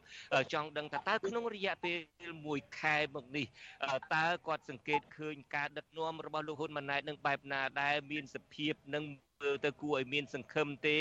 [0.53, 1.97] ចង់ដឹងថាតើក្នុងរយៈពេល
[2.39, 3.45] 1ខែមកនេះ
[4.15, 9.03] តើគាត់សង្កេតឃើញការដឹកនាំរបស់លោកហ៊ុនម៉ាណែតនឹងបែបណាដែរមានសភាពនឹង
[9.43, 10.97] មើលទៅគួរឲ្យមានសង្ឃឹមទេ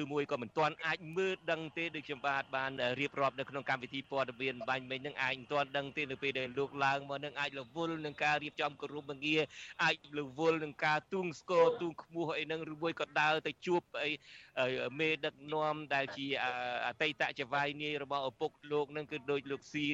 [0.00, 2.70] ឬមួយក៏មិនទាន់អាចមើលដឹងទេដូចខ្ញុំបាទបាន
[3.00, 9.38] រៀបរាប់នៅក្នុងកម្មវិធីព័ត៌មានបាញ់មិញនឹងអាចមិនទាន់ដឹងទេនៅពេលដែលលោកឡើងមកនឹងអាចរវល់នឹងការរៀបចំគម្រោងបង្ងា
[9.84, 14.10] អាចរវល់នឹងការទូងស្គរទូងខ្មោះអីនឹងឬមួយក៏ដើរទៅជួបអី
[15.00, 16.26] មេដឹកនាំដែលជា
[16.86, 19.86] អតីតចវាយនាយរបស់ឪពុកលោកនឹងគឺដូចលោកស៊ី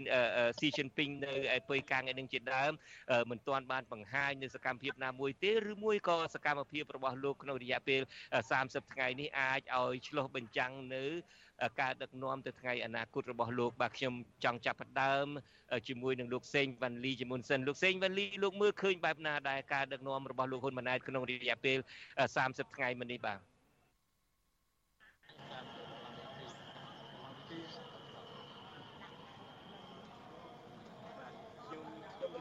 [0.59, 2.73] ស៊ីជីនពីងនៅឯពុយកាំងឯនឹងជាដើម
[3.31, 8.03] មិនទាន់បានបង្ហាញនៅសកម្មភាពណាមួយទេឬមួយក៏សកម្មភាពរបស់លោកក្នុងរយៈពេល
[8.49, 11.05] 30ថ្ងៃនេះអាចឲ្យឆ្លោះបញ្ចាំងនៅ
[11.81, 14.15] ការដឹកនាំទៅថ្ងៃអនាគតរបស់លោកបាទខ្ញុំ
[14.45, 15.27] ចង់ចាប់ផ្ដើម
[15.89, 21.79] ជាមួយនឹងលោកសេងវ៉ាន់លីជាមុនសិនលោកសេងវ៉ាន់លីលោកមើលឃើញបែបណាដែរការដឹកនាំរបស់លោកហ៊ុនម៉ាណែតក្នុងរយៈពេល
[22.27, 23.41] 30ថ្ងៃមុននេះបាទ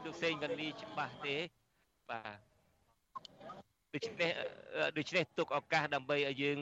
[0.06, 1.36] លោកសេងវ៉ាន់លីច្បាស់ទេ
[2.10, 2.49] បាទ
[3.94, 4.30] ដូច្នេះ
[4.98, 6.58] ដូច្នេះទុកឱកាសដើម្បីឲ្យយើង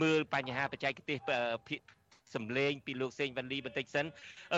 [0.00, 1.18] មើលបញ្ហាបច្ចេកទេស
[1.68, 1.80] ភាគ
[2.34, 4.06] សំឡេងពីលោកសេងវ៉ាន់លីបន្តិចសិន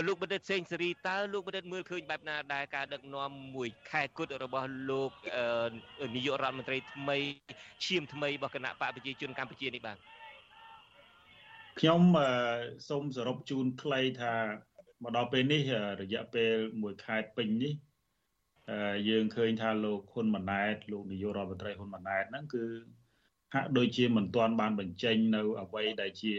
[0.06, 5.10] លោកបណ្ឌិតសេងសេរីតើលោកបណ្ឌិតមើលឃើញបែបណាដែរការដឹកនាំមួយខែគត់របស់លោក
[6.16, 7.18] នាយករដ្ឋមន្ត្រីថ្មី
[7.84, 9.96] ឈាមថ្មីរបស់គណៈបកប្រជាជនកម្ពុជានេះបាទ
[11.78, 12.00] ខ្ញុំ
[12.88, 14.34] សូមសរុបជូនខ្លីថា
[15.02, 15.62] មកដល់ពេលនេះ
[16.02, 17.72] រយៈពេលមួយខែពេញនេះ
[19.08, 22.64] យើងឃើញថាលោកហ៊ុនម៉ាណែតលោកនាយករដ្ឋមន្ត្រីហ៊ុនម៉ាណែតហ្នឹងគឺ
[23.54, 26.32] ហាក់ដូចជាមិនទាន់បានបញ្ចេញនៅអ្វីដែលជា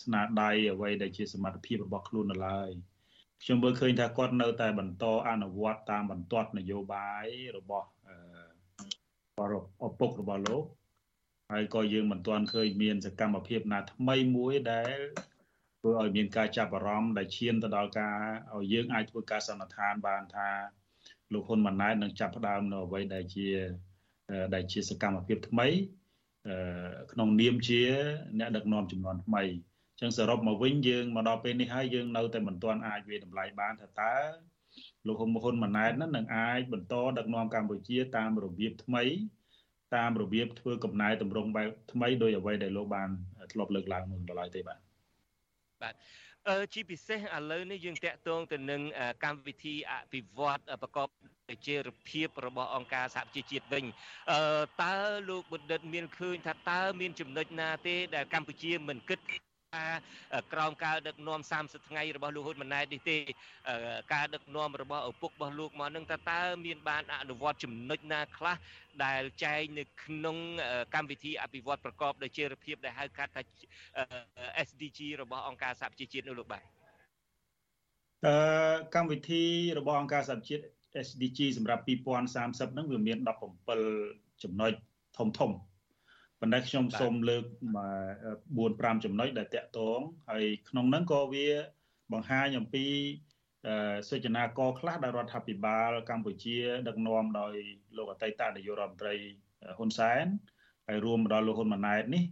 [0.00, 2.70] ស្នាដៃអ្វីដែលជាសមត្ថភាពរបស់ខ្លួននៅឡើយ
[3.42, 7.88] ខ្ញុំមើលឃើញថាគាត់នៅតែបន្តអនុវត្តតាមបន្ទាត់នយោបាយរបស់
[9.86, 10.64] ឪពុករបស់លោក
[11.52, 14.96] ហើយក៏យើងមិនទាន់ឃើញមានសកម្មភាពណាថ្មីមួយដែល
[15.80, 18.16] ធ្វើឲ្យមានការចាប់អារម្មណ៍ដែលឈានទៅដល់ការ
[18.54, 20.48] ឲ្យយើងអាចធ្វើការសន្និដ្ឋានបានថា
[21.32, 23.48] លោកហ៊ុនម៉ាណែតនឹងចាប់ផ្ដើមនៅអ្វីដែលជា
[24.54, 25.68] ដែលជាសកម្មភាពថ្មី
[27.12, 27.82] ក្នុងនាមជា
[28.38, 29.42] អ្នកដឹកនាំចំនួនថ្មី
[29.92, 34.14] អញ្ចឹងសរុបមកវិញយើងមកដល់ពេលនេះហើយយើងនៅតែមិនទាន់អាចវាតម្លៃបានថាតើ
[35.06, 39.04] លោកហ៊ុនហ៊ុនម៉ាណែតនឹងអាចបន្តដឹកនាំកម្ពុជាតាមរបៀបថ្មី
[39.96, 43.08] តាមរបៀបធ្វើកំណែតម្រង់បែបថ្មីដោយអ្វីដែលលោកបាន
[43.52, 44.78] ធ្លាប់លើកឡើងមុនដល់ហើយទេបាទ
[45.82, 46.31] បាទអឺ
[46.74, 48.80] ជាពិសេសឥឡូវនេះយើងតាក់ទងទៅនឹង
[49.24, 51.08] កម្មវិធីអភិវឌ្ឍប្រកប
[51.66, 53.84] ជារភាពរបស់អង្គការសហប្រជាជាតិវិញ
[54.30, 54.40] អឺ
[54.82, 54.94] តើ
[55.28, 59.18] លោកបណ្ឌិតមានឃើញថាតើមានចំណុចណាទេដែលកម្ពុជាមិនគិត
[59.76, 59.94] ការ
[60.52, 63.16] ក្រោមការដឹកនាំ30ថ្ងៃរបស់លោកហ៊ុនម៉ាណែតនេះទេ
[64.14, 68.56] ការដឹកនាំរបស់ឪពុករបស់លោកមកនឹងតើតើមានបានអនុវត្តចំណុចណាខ្លះ
[69.04, 70.36] ដែលចែងនៅក្នុង
[70.94, 73.42] កម្មវិធីអភិវឌ្ឍប្រកបដោយចីរភាពដែលហៅកាត់ថា
[74.68, 76.62] SDG របស់អង្គការសហប្រជាជាតិនោះលោកបាទ
[78.26, 78.34] អឺ
[78.94, 79.42] កម្មវិធី
[79.78, 80.62] របស់អង្គការសហជាតិ
[81.06, 83.18] SDG សម្រាប់2030ហ្នឹងវាមាន
[83.80, 84.72] 17ចំណុច
[85.18, 85.50] ធំធំ
[86.42, 87.44] ប៉ុន្តែខ្ញុំសូមលើក
[88.24, 91.46] 4 5ចំណុចដែលតាក់ទងហើយក្នុងហ្នឹងក៏វា
[92.12, 92.86] បង្ហាញអំពី
[94.08, 97.54] សេចក្ដីកខ្លះដែលរដ្ឋាភិបាលកម្ពុជា ដឹកនាំដោយ
[97.96, 99.14] លោកអតីតនាយករដ្ឋមន្ត្រី
[99.76, 100.24] ហ៊ុនសែន
[100.88, 102.24] ហើយរួមមកដល់លោកហ៊ុនម៉ាណែតនេះ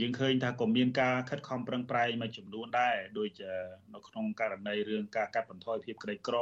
[0.00, 3.40] យើងឃើញថាក៏មានការខិតខំប្រឹងប្រែងមួយចំនួនដែរដូច
[3.94, 6.36] នៅក្នុងករណីរឿងការកាត់បន្ថយភាពក្រីក្រ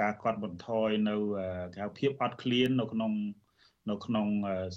[0.00, 1.16] ការកាត់បន្ថយនៅ
[1.74, 3.12] គេហៅភាពអត់ឃ្លាននៅក្នុង
[3.90, 4.26] នៅក្នុង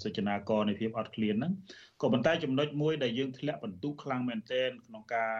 [0.02, 1.52] សេចក្ដីកនៃភាពអត់ឃ្លានហ្នឹង
[2.00, 5.34] ក៏ប៉ុន្តែចំណុចមួយដែលយើងធ្លាក់បន្ទុកខ្លាំងមែនទែនក្នុងការ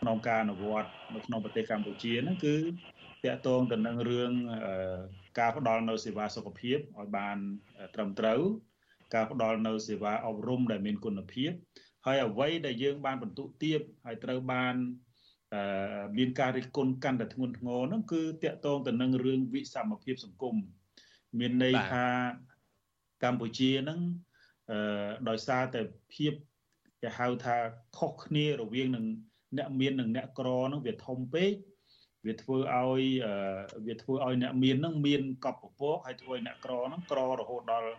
[0.00, 2.56] ក្នុងការអនុវត្តនៅក្នុងប្រទេសកម្ពុជាហ្នឹងគឺ
[3.24, 4.32] តកតងទៅនឹងរឿង
[5.38, 7.36] ការផ្ដល់នៅសេវាសុខភាពឲ្យបាន
[7.94, 8.40] ត្រឹមត្រូវ
[9.14, 11.50] ការផ្ដល់នៅសេវាអប់រំដែលមានគុណភាព
[12.06, 14.74] ហើយអ្វីដែលយើងបានបន្ទុកទៀបហើយត្រូវបាន
[16.18, 20.56] មានការរិះគន់កាន់តែធ្ងន់ធ្ងរហ្នឹងគឺតកតងទៅនឹងរឿងវិសមភាពសង្គម
[21.38, 22.04] មានន័យថា
[23.24, 24.00] កម្ពុជាហ្នឹង
[24.70, 25.80] អឺដោយសារតែ
[26.14, 26.32] ភាព
[27.02, 27.56] គេហៅថា
[27.98, 29.04] ខុសគ្នារវាងនឹង
[29.58, 31.52] អ្នកមាននិងអ្នកក្រហ្នឹងវាធំពេក
[32.26, 33.02] វាធ្វើឲ្យ
[33.86, 37.90] វាធ្វើឲ្យអ្នកមានហ្នឹងមានកប់ពពកហើយធ្វើឲ្យអ្នកក្រហ្នឹងក្ររហូតដល់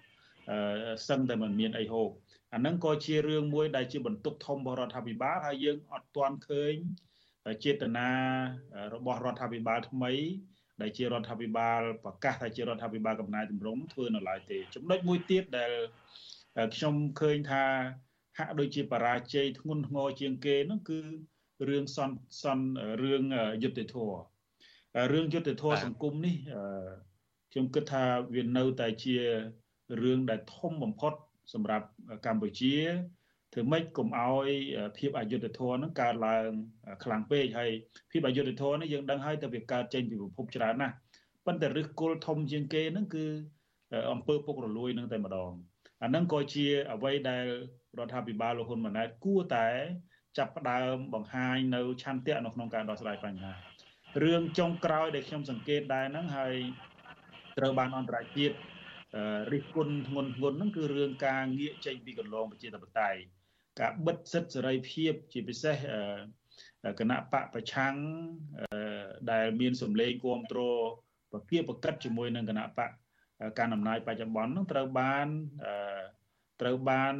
[1.08, 2.10] សឹងតែមិនមានអីហូប
[2.54, 6.74] អាហ្នឹងក៏ជារឿងមួយដែលជាបន្ទុកធំរបស់រដ្ឋាភិបាលហើយយើងអត់ទាន់ឃើញ
[7.64, 8.10] ចេតនា
[8.94, 10.14] របស់រដ្ឋាភិបាលថ្មី
[10.82, 15.72] ដែលជារដ្ឋាភិបាលប្រកាសថាជារដ្ឋាភិបាលកំណែតម្រង់ធ្វើនៅឡើយទេចំណុចមួយទៀតដែល
[16.76, 17.64] ខ្ញុំឃើញថា
[18.38, 21.00] ហាក់ដូចជាបរាជ័យធ្ងន់ធ្ងរជាងគេនោះគឺ
[21.70, 22.68] រឿងសន្សន្ន
[23.04, 23.24] រឿង
[23.64, 24.12] យុទ្ធធរ
[25.14, 26.36] រឿងយុទ្ធធរសង្គមនេះ
[27.52, 28.04] ខ្ញុំគិតថា
[28.36, 29.16] វានៅតែជា
[30.04, 31.14] រឿងដែលធំបំផុត
[31.54, 31.86] សម្រាប់
[32.26, 32.76] កម្ពុជា
[33.54, 34.50] ធ្វើម៉េចកុំឲ្យ
[34.98, 36.50] ភាពអយុត្តិធម៌ហ្នឹងកើតឡើង
[37.04, 37.72] ខ្លាំងពេកហើយ
[38.12, 40.96] ភាពអយុត្តិធម៌នេះយើងដឹងហើយតែវាកើតចេញពីប្រភពច្រើនណាស់
[41.46, 43.26] ប៉ុន្តែឫសគល់ធំជាងគេហ្នឹងគឺ
[44.12, 45.52] អង្គើពុករលួយនឹងតែម្ដង
[46.04, 47.46] អាហ្នឹងក៏ជាអ្វីដែល
[48.00, 49.68] រដ្ឋាភិបាលលោកហ៊ុនម៉ាណែតគួរតែ
[50.38, 53.54] ចាប់ផ្ដើមបង្ហាញនៅឆន្ទៈនៅក្នុងការដោះស្រាយបញ្ហា
[54.24, 56.56] រឿងចុងក្រោយដែលខ្ញុំសង្កេតដែរហ្នឹងហើយ
[57.58, 58.56] ត្រូវបានអន្តរជាតិ
[59.54, 63.22] រិះគន់ធ្ងន់ធ្ងរហ្នឹងគឺរឿងការងាកចេញពីកន្លងប្រជាធិបតេយ្យ
[63.80, 65.76] ការបិទសិទ្ធិសេរីភាពជាពិសេស
[67.00, 67.94] គណៈបកប្រឆាំង
[69.32, 70.88] ដែលមានសម្លេងគ្រប់គ្រង
[71.32, 72.92] ប្រគៀបប្រកិតជាមួយនឹងគណៈបក
[73.60, 75.28] ការអំណាចបច្ចុប្បន្ននឹងត្រូវបាន
[76.62, 77.14] ត្រូវបាន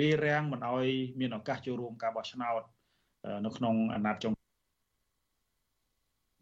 [0.00, 0.88] រារាំងមិនឲ្យ
[1.20, 2.62] មានឱកាសចូលរួមការបោះឆ្នោត
[3.46, 4.32] នៅក្នុងអាណត្តិចុង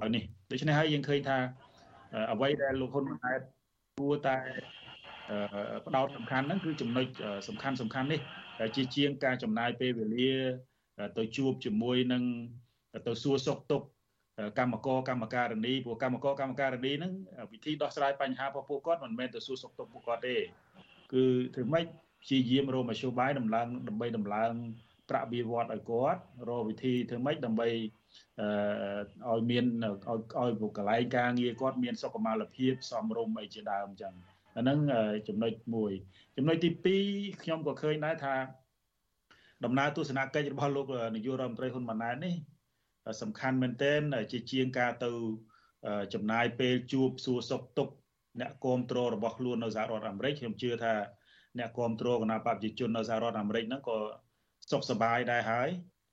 [0.00, 1.38] ហើយនេះដូច្នេះហើយយើងឃើញថា
[2.32, 3.40] អ្វីដែលលោកហ៊ុនម៉ាណែត
[3.98, 4.36] គួរតែ
[5.86, 7.06] ផ្ដោតសំខាន់ហ្នឹងគឺចំណុច
[7.48, 8.20] សំខាន់សំខាន់នេះ
[8.76, 10.32] ជាជាងការចំណាយពេលវេលា
[11.18, 12.22] ទៅជួបជាមួយនឹង
[13.06, 13.86] ទៅសួរសុខទុក្ខ
[14.58, 17.12] កម្មករកម្មការនីព្រោះកម្មករកម្មការនីហ្នឹង
[17.52, 20.36] វិធីដោះស្រាយបញ្ហារបស់ពួកគាត់មិនមែនទៅសួរសុខទុក្ខពួកគាត់ទេ
[21.12, 21.84] គឺធ្វើម៉េច
[22.22, 24.52] ព្យាយាមរកមធ្យោបាយដំឡើងដើម្បីដំឡើង
[25.10, 27.68] ប្រាក់បៀវត្តឲ្យគាត់រកវិធីធ្វើម៉េចដើម្បី
[29.26, 29.94] អឺឲ្យមានឲ្យ
[30.40, 34.14] ឲ្យពួកកន្លែងការងារគាត់មានសុខុមាលភាពសមរម្យអីជាដើមអញ្ចឹង
[34.56, 34.78] អាហ្នឹង
[35.28, 35.92] ចំណុចមួយ
[36.36, 36.70] ចំណុចទី
[37.02, 38.34] 2ខ្ញុំក៏ឃើញដែរថា
[39.64, 42.34] ដំណើរទស្សនកិច្ចរបស់លោកនាយករដ្ឋមន្ត្រីហ៊ុនម៉ាណែតនេះ
[43.22, 44.00] សំខាន់មែនទែន
[44.32, 45.10] ជាជាងការទៅ
[46.14, 47.94] ចំណាយពេលជួបសួរសុខទុក្ខ
[48.40, 50.94] អ្នកគ្រប់គ្រងរបស់ខ្លួននៅសហរដ្ឋអាមេរិកខ្ញុំជឿថា
[51.58, 53.98] អ្នកគ្រប់គ្រងគណៈបព្វជិជននៅសហរដ្ឋអាមេរិកហ្នឹងក៏
[54.70, 55.68] សុខសប្បាយដែរហើយ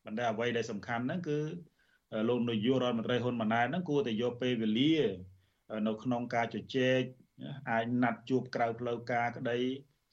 [0.05, 1.39] ប៉ុន្តែអ្វីដែលសំខាន់ហ្នឹងគឺ
[2.29, 4.95] លោកនាយករដ្ឋមន្ត្រីហ៊ុនម៉ាណែតហ្នឹងគួរតែយកពេលវេលា
[5.87, 7.01] នៅក្នុងការជជែក
[7.69, 9.57] អាចណាត់ជួបក្រៅផ្លូវការក្តី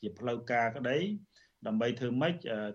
[0.03, 0.97] ជាផ្លូវការក្តី
[1.67, 2.35] ដើម្បីធ្វើម៉េច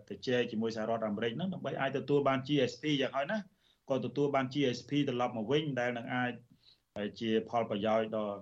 [0.10, 3.40] ទៅជែកជាមួយសហរដ្ឋអាមេរិកហ្នឹងដើម្បីអាចទទួលបាន GSP យ៉ាងហើយណា
[3.90, 6.32] ក៏ទទួលបាន GSP ត្រឡប់មកវិញដែលនឹងអាច
[7.20, 8.38] ជាផលប្រយោជន៍ដល់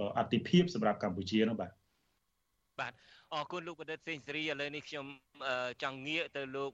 [0.00, 1.70] ដល់អតិភិបសម្រាប់កម្ពុជានោះបាទ
[2.80, 2.92] បាទ
[3.34, 5.06] អរគុណលោកបណ្ឌិតសេងសេរីឥឡូវនេះខ្ញុំ
[5.82, 6.72] ចង់ងាកទៅលោក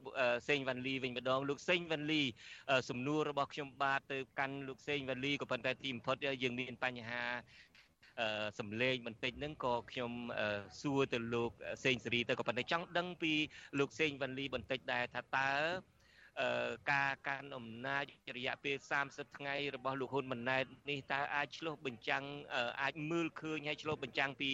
[0.49, 2.23] សេងវ៉ាន់លីវិញម្ដងលោកសេងវ៉ាន់លី
[2.91, 7.25] សំណួររបស់ខ្ញុំបាទទៅកាន់លោកសេងវ៉ាន់លីក៏ប៉ុន្តែទីបំផុតយើងមានបញ្ហា
[8.59, 10.13] សំឡេងបន្តិចហ្នឹងក៏ខ្ញុំ
[10.81, 11.51] សួរទៅលោក
[11.85, 13.33] សេងសេរីទៅក៏ប៉ុន្តែចង់ដឹងពី
[13.79, 15.51] លោកសេងវ៉ាន់លីបន្តិចដែរថាតើ
[16.93, 18.05] ការកាន់អំណាច
[18.37, 22.25] រយៈពេល30ថ្ងៃរបស់លោកហ៊ុនម៉ាណែតនេះតើអាចឆ្លុះបញ្ចាំង
[22.83, 24.51] អាចមើលឃើញហើយឆ្លុះបញ្ចាំងពី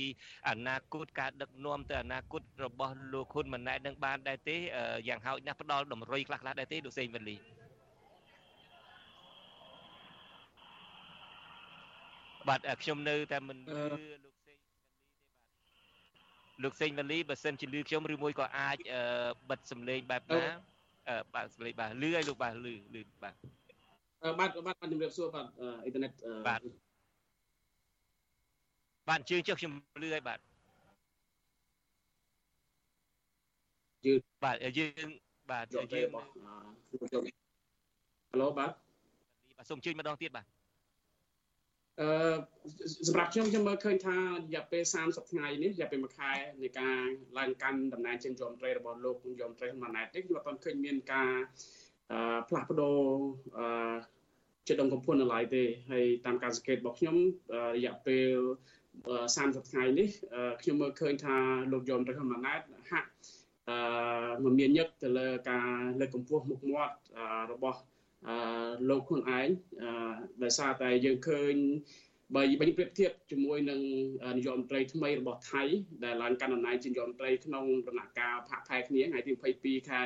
[0.48, 4.56] អនាគតការដឹកនាំទៅអនាគតរបស់លោកហ៊ុនម៉ាណែតនឹងបានដែរទេ
[5.08, 7.36] យ៉ាងហោចណាស់ផ្ដល់តម្រុយខ្លះខ្លះដែរទេលោកសេងវលី
[12.48, 13.84] បាទខ្ញុំនៅតែមិនលឺ
[14.22, 14.58] លោកសេង
[16.62, 18.76] លោកសេងវលីបើសិនជាលឺខ្ញុំឬមួយក៏អាច
[19.50, 20.42] បិទសំឡេងបែបណា
[21.34, 23.34] បាទស្លេកបាទលឺឲ្យលោកបាទលឺលឺបាទ
[24.38, 26.10] បាទបាទជំរាបសួរបាទអ៊ីនធឺណិត
[26.48, 26.60] បាទ
[29.08, 29.72] បាទជឿចុះខ្ញុំ
[30.02, 30.38] លឺឲ្យបាទ
[34.06, 34.14] យឺ
[34.44, 35.08] បាទយើង
[35.50, 35.98] បាទយើងហៅ
[38.40, 38.70] ឡូបាទ
[39.56, 40.46] បាទសូមជឿម្ដងទៀតបាទ
[42.00, 42.08] អឺ
[43.08, 44.22] សម្រាប់ខ្ញុំខ្ញុំមើលឃើញថារ
[44.54, 46.32] យៈពេល30ថ្ងៃនេះរយៈពេលមួយខែ
[46.62, 46.98] នៃការ
[47.38, 51.32] ឡើងកាន់តំណែងជានាយករដ្ឋមន្ត្រីរបស់លោកនាយករដ្ឋមន្ត្រីហ៊ុនម៉ាណែតនេះខ្ញុំអត់ឃើញមានការ
[52.12, 52.98] អឺផ្លាស់ប្ដូរ
[53.58, 53.94] អឺ
[54.66, 57.16] ជាដងកំពុននៅឡើយទេហើយតាមការសង្កេតរបស់ខ្ញុំ
[57.76, 58.36] រយៈពេល
[59.06, 60.08] 30ថ្ងៃនេះ
[60.62, 61.36] ខ្ញុំមើលឃើញថា
[61.72, 63.08] លោកយមរដ្ឋហ៊ុនម៉ាណែតហាក់
[63.68, 63.76] អឺ
[64.44, 65.68] មមានញឹកទៅលើការ
[66.00, 66.94] លើកកម្ពស់មុខមាត់
[67.52, 67.80] របស់
[68.28, 68.36] អឺ
[68.88, 69.48] លោកខ្លួនឯង
[69.82, 71.54] អឺដោយសារតែយើងឃើញ
[72.34, 73.80] បើបើប្រៀបធៀបជាមួយនឹង
[74.36, 75.62] នាយករដ្ឋមន្ត្រីថ្មីរបស់ថៃ
[76.04, 80.02] ដែលឡើងកាន់អំណាចជានាយករដ្ឋមន្ត្រីក្នុងដំណាក់កាលផាកផែគ្នាថ្ងៃទី22ខែ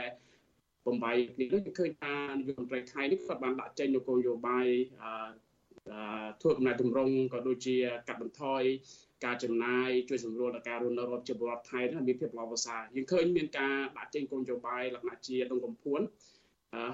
[0.87, 4.67] បំបីនេះយើងឃើញថានាយករដ្ឋមន្ត្រីថៃនេះគាត់បានដាក់ចេញនូវគោលនយោបាយ
[5.03, 7.77] អឺធ្វើកំណែតម្រង់ក៏ដូចជា
[8.09, 8.63] កាត់បន្ថយ
[9.25, 16.01] ការចំណាយជួយសម្រួលដល់ការរស់នៅរបស់ប្រជាពលរដ្ឋថៃនេះមានភាពល្អប្រសើរយើងឃើញមានការដាក់ចេញគោលនយោបាយលក្ខណៈជាដងកំភួន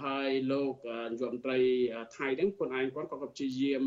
[0.04, 0.74] ហើយលោក
[1.10, 1.58] នាយករដ្ឋមន្ត្រី
[2.16, 3.84] ថៃហ្នឹងខ្លួនឯងគាត់ក៏ព្យាយាម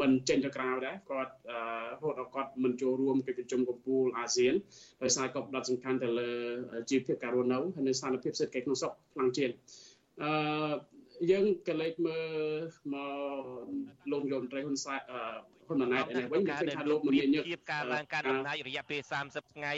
[0.00, 1.32] មិនចេញទៅក្រៅដែរគាត់
[2.00, 4.54] ហូតដល់គាត់មិនចូលរួមកិច្ចប្រជុំកំពូលអាស៊ាន
[5.02, 6.30] ដោយសារក៏ផ្ដោតសំខាន់ទៅលើ
[6.90, 9.50] ជីវភាពការរស់នៅហើយនៅស្ថានភាពសេដ្ឋកិច្ចក្នុងស្រុកខ្លាំងជាង
[10.22, 10.74] អឺ
[11.30, 15.00] យើងក៏លេចមើលមកលោកនាយករដ្ឋមន្ត្រីហ៊ុនសែន
[15.66, 19.72] ហ៊ុនម៉ាណែតនេះវិញគឺថាលោកមានញឹកការឡើងការអំណាចរយៈពេល30ថ្ងៃ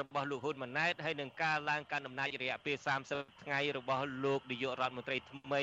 [0.00, 2.76] របស់លោកហ៊ុនម៉ាណែតហើយនឹងការឡើងការអំណាចរយៈពេល
[3.10, 5.62] 30ថ្ងៃរបស់លោកនាយករដ្ឋមន្ត្រីថ្មី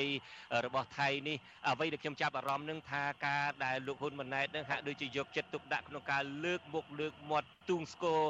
[0.66, 1.36] របស់ថៃនេះ
[1.68, 8.20] អ្វីដែលខ្ញុំចាប់អារម្មណ៍នឹងថាការដែលលោកហ៊ុនម៉ាណែតនឹងហាក់ដូចជាយកចិត្តទុកដាក់ក្នុងការលើកមុខលើកមាត់ទូងស្គរ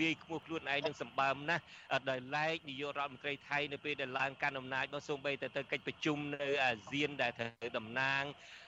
[0.00, 1.62] វាយខ្មោះខ្លួនឯងនឹងសម្បើមណាស់
[2.10, 8.67] ដោយឡែកនាយករដ្ឋមន្ត្រីថៃនៅពេលដែលឡើងកាន់អំណាចមកសូម្បីតែទៅកិច្ចប្រជុំនៅអាស៊ានដែលត្រូវតំណាងអ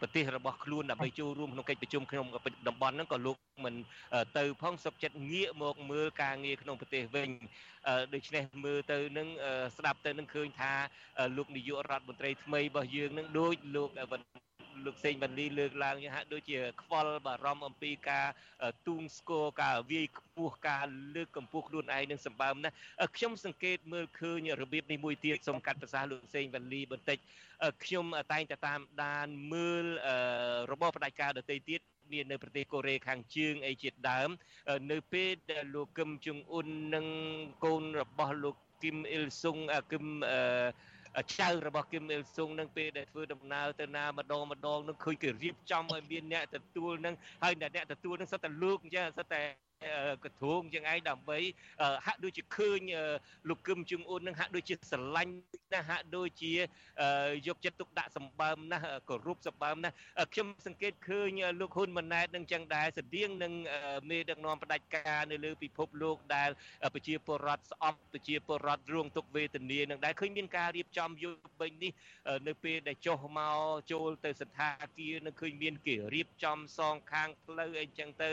[0.00, 2.26] ប្រទេសរបស់ខ្លួនដើម្បីចូលរួមក្នុងកិច្ចប្រជុំក្នុង
[2.68, 3.74] តំបន់ហ្នឹងក៏លោកមិន
[4.38, 7.28] ទៅផងសុខចិត្តងាកមកមើលការងារក្នុងប្រទេសវិញ
[8.14, 9.28] ដូច្នេះមើលទៅនឹង
[9.76, 10.72] ស្ដាប់ទៅនឹងឃើញថា
[11.36, 13.90] លោកនាយករដ្ឋមន្ត្រីថ្មីរបស់យើងនឹងដូចលោក
[14.86, 18.26] លោកសេងវណ្ណលីលើកឡើងយ៉ាងហាក់ដូចជាខ្វល់បារម្ភអំពីការ
[18.86, 22.74] ទូងស្គរការវាយខ្ពស់ការលើកកម្ពស់ខ្លួនឯងនឹងសម្បើមណាស់
[23.16, 27.18] ខ្ញុំសង្កេតមើលឃើញរបៀបនេះមួយទៀតសូមកាត់ប្រសាសន៍លោកសេងវណ្ណលីបន្តិច
[27.84, 29.86] ខ្ញុំតែងតែតាមដានមើល
[30.72, 34.28] របបផ្ដាច់ការដទៃទៀតគ្នានៅប្រទេសកូរ៉េខាងជើងអីជាដើម
[34.90, 37.06] នៅពេលដែលលោកគឹមជុងអ៊ុននិង
[37.64, 39.56] កូនរបស់លោកគឹមអ៊ីលស៊ុង
[39.92, 40.40] គឹមអឺ
[41.38, 49.42] ចៅរបស់គឹមអ៊ីលស៊ុងនឹងពេលដែលធ្វើដំណើរទៅណាម្ដងម្ដងនឹងឃើញគេរៀបចំឲ្យមានអ្នកទទួលនឹងហើយអ្នកទទួលនឹងសិតតែលោកអញ្ចឹងសិតតែ
[50.24, 51.38] កធួងជាងឯងដើម្បី
[52.06, 52.80] ហាក់ដូចជាឃើញ
[53.48, 55.32] លោកគឹមជុងអ៊ុននឹងហាក់ដូចជាស្រឡាញ់
[55.72, 56.52] ណាស់ហាក់ដូចជា
[57.46, 59.94] យកចិត្តទុកដាក់សម្បើមណាស់គោរពសម្បើមណាស់
[60.32, 63.52] ខ្ញុំសង្កេតឃើញលោកហ៊ុនម៉ាណែតនឹងចឹងដែរស្តៀងនឹង
[64.10, 66.50] មេដឹកនាំផ្ដាច់ការនៅលើពិភពលោកដែល
[66.94, 71.92] ប្រជាពលរដ្ឋស្អប់ប្រជាពលរដ្ឋរងទុក្ខវេទនានឹងដែរឃើញមានការរៀបចំយុទ្ធបិញនេះ
[72.48, 73.58] នៅពេលដែលចុះមក
[73.92, 78.30] ចូលទៅសន្តាគារនឹងឃើញមានគេរៀបចំសងខាងផ្លូវអីចឹងទៅ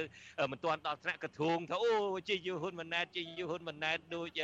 [0.52, 1.94] មិនទាន់ដល់ថ្នាក់កធួងថាអូ
[2.30, 4.40] ជាយូហ៊ុនម៉ាណែតជាយូហ៊ុនម៉ាណែតដូច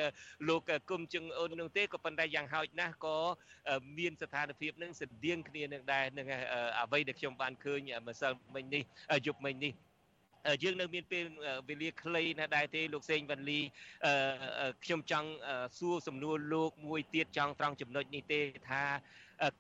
[0.50, 3.18] លោកគុំជឹងអូននោះទេក៏ប៉ុន្តែយ៉ាងហោចណាស់ក៏
[3.98, 6.28] មានស្ថានភាពនឹងស្តៀងគ្នានឹងដែរនឹង
[6.82, 8.84] អ្វីដែលខ្ញុំបានឃើញម្សិលមិញនេះ
[9.26, 9.74] យប់មិញនេះ
[10.64, 11.26] យើងនៅមានពេល
[11.70, 13.60] វេលាខ្លីណាស់ដែរទេលោកសេងវ៉ាន់លី
[14.84, 15.30] ខ្ញុំចង់
[15.78, 18.40] សួរសំណួរលោកមួយទៀតចង់ត្រង់ចំណុចនេះទេ
[18.70, 18.84] ថា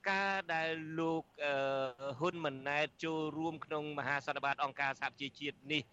[0.10, 0.70] ការដែល
[1.00, 1.24] លោក
[2.20, 5.84] ហ៊ុនម៉ាណែតចូលរួមក្នុងមហាសន្និបាតអង្គការសហប្រជាជាតិនេះ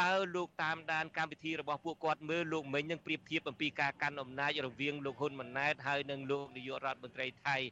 [0.00, 7.62] តើលោកតាមដានកម្មវិធីរបស់ពួកគាត់មើលលោកមិញនឹងប្រៀបធៀបអំពីការកាន់អំណាចរវាងលោកហ៊ុនម៉ាណែតហើយនិងលោកនាយករដ្ឋមន្ត្រីថៃឥ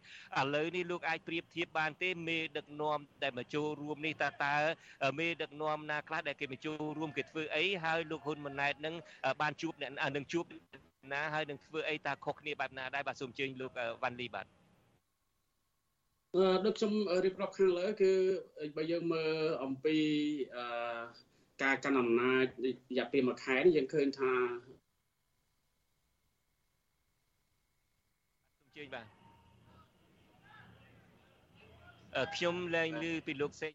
[0.54, 4.54] ឡូវនេះលោកអាចប្រៀបធៀបបានទេមេដឹកនាំដែលមកចូលរួមនេះតើតើ
[5.18, 8.94] មេដឹកនាំណាខ្លះដែលគេមកចូលរួមគេធ្វើអីហើយលោកហ៊ុនម៉ាណែតនឹង
[9.40, 10.44] បានជួបអ្នកនឹងជួប
[11.12, 13.70] ណាហើយនឹងធ្វើអីតើខុសគ្នាបែបណាដែរបាទសូមអញ្ជើញលោក
[14.02, 14.46] វ៉ាន់លីបាទ
[16.36, 16.92] អឺដូចខ្ញុំ
[17.24, 18.12] រៀបរាប់ខាងលើគឺ
[18.76, 19.32] បើយើងមើល
[19.64, 19.96] អំពី
[20.56, 20.64] អឺ
[21.62, 22.66] ការកាន់អំណាចរ
[22.98, 24.32] យៈពេលមួយខែនេះយើងឃើញថា
[28.58, 29.06] សូមជើញបាទ
[32.16, 33.72] អឺខ្ញុំលែងឮពីលោកសេង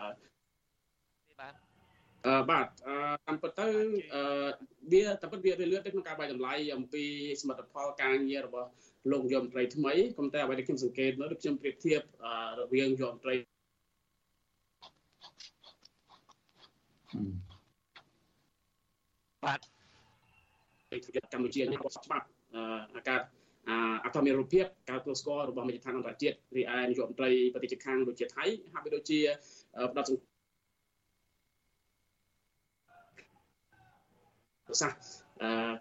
[0.00, 1.54] បាទ
[2.26, 2.96] អឺបាទអឺ
[3.26, 3.68] តាមពិតទៅ
[4.14, 4.22] អឺ
[4.92, 7.04] វាតាមពិតវាលឿនទៅក្នុងការបាយតម្លៃអំពី
[7.40, 8.68] សមិទ្ធផលការងាររបស់
[9.10, 12.00] លោកយមត្រីថ្មីប៉ុន្តែអ្វីដែលខ្ញុំសង្កេតមើលដូចខ្ញុំប្រៀបធៀប
[12.60, 13.34] រវាងយមត្រី
[19.44, 19.60] បាទ
[21.32, 22.26] កម្ពុជានេះក៏ច្បាប់
[22.96, 23.20] អាការ
[24.04, 29.20] អត្តមានរូបភាពការទទួលស្គាល់របស់មជ្ឈដ្ឋានអន្តរជាតិរីឯនាយករដ្ឋមន្ត្រីប្រទេសជិតខាងដូចជាថៃហាក់បីដូចជា
[29.92, 30.04] ផ្ដោត
[34.66, 34.98] ប្រសាសន៍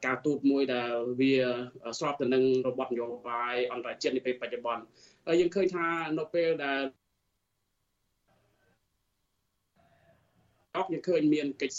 [0.05, 1.33] ការទូតមួយដែលវា
[1.99, 4.83] ស្របទៅនឹងរបបនយោបាយអន្តរជាតិនាពេលបច្ចុប្បន្ន
[5.27, 5.85] ហើយយើងឃើញថា
[6.19, 6.81] នៅពេលដែល
[10.75, 11.75] អស់យើងឃើញមានកិច្ច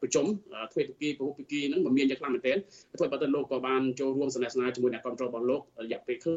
[0.00, 0.26] ប្រជុំ
[0.72, 2.56] ទ្វេភាគីពហុភាគីហ្នឹងមិនមានយ៉ាងខ្លាំងមែនទែន
[2.98, 6.34] ធ្វើបើទៅលោកក៏បានចូលរួមសន្និសនាជាមួយអ្នកគ្រប់គ្រងរបស់លោករយៈពេលខ្លី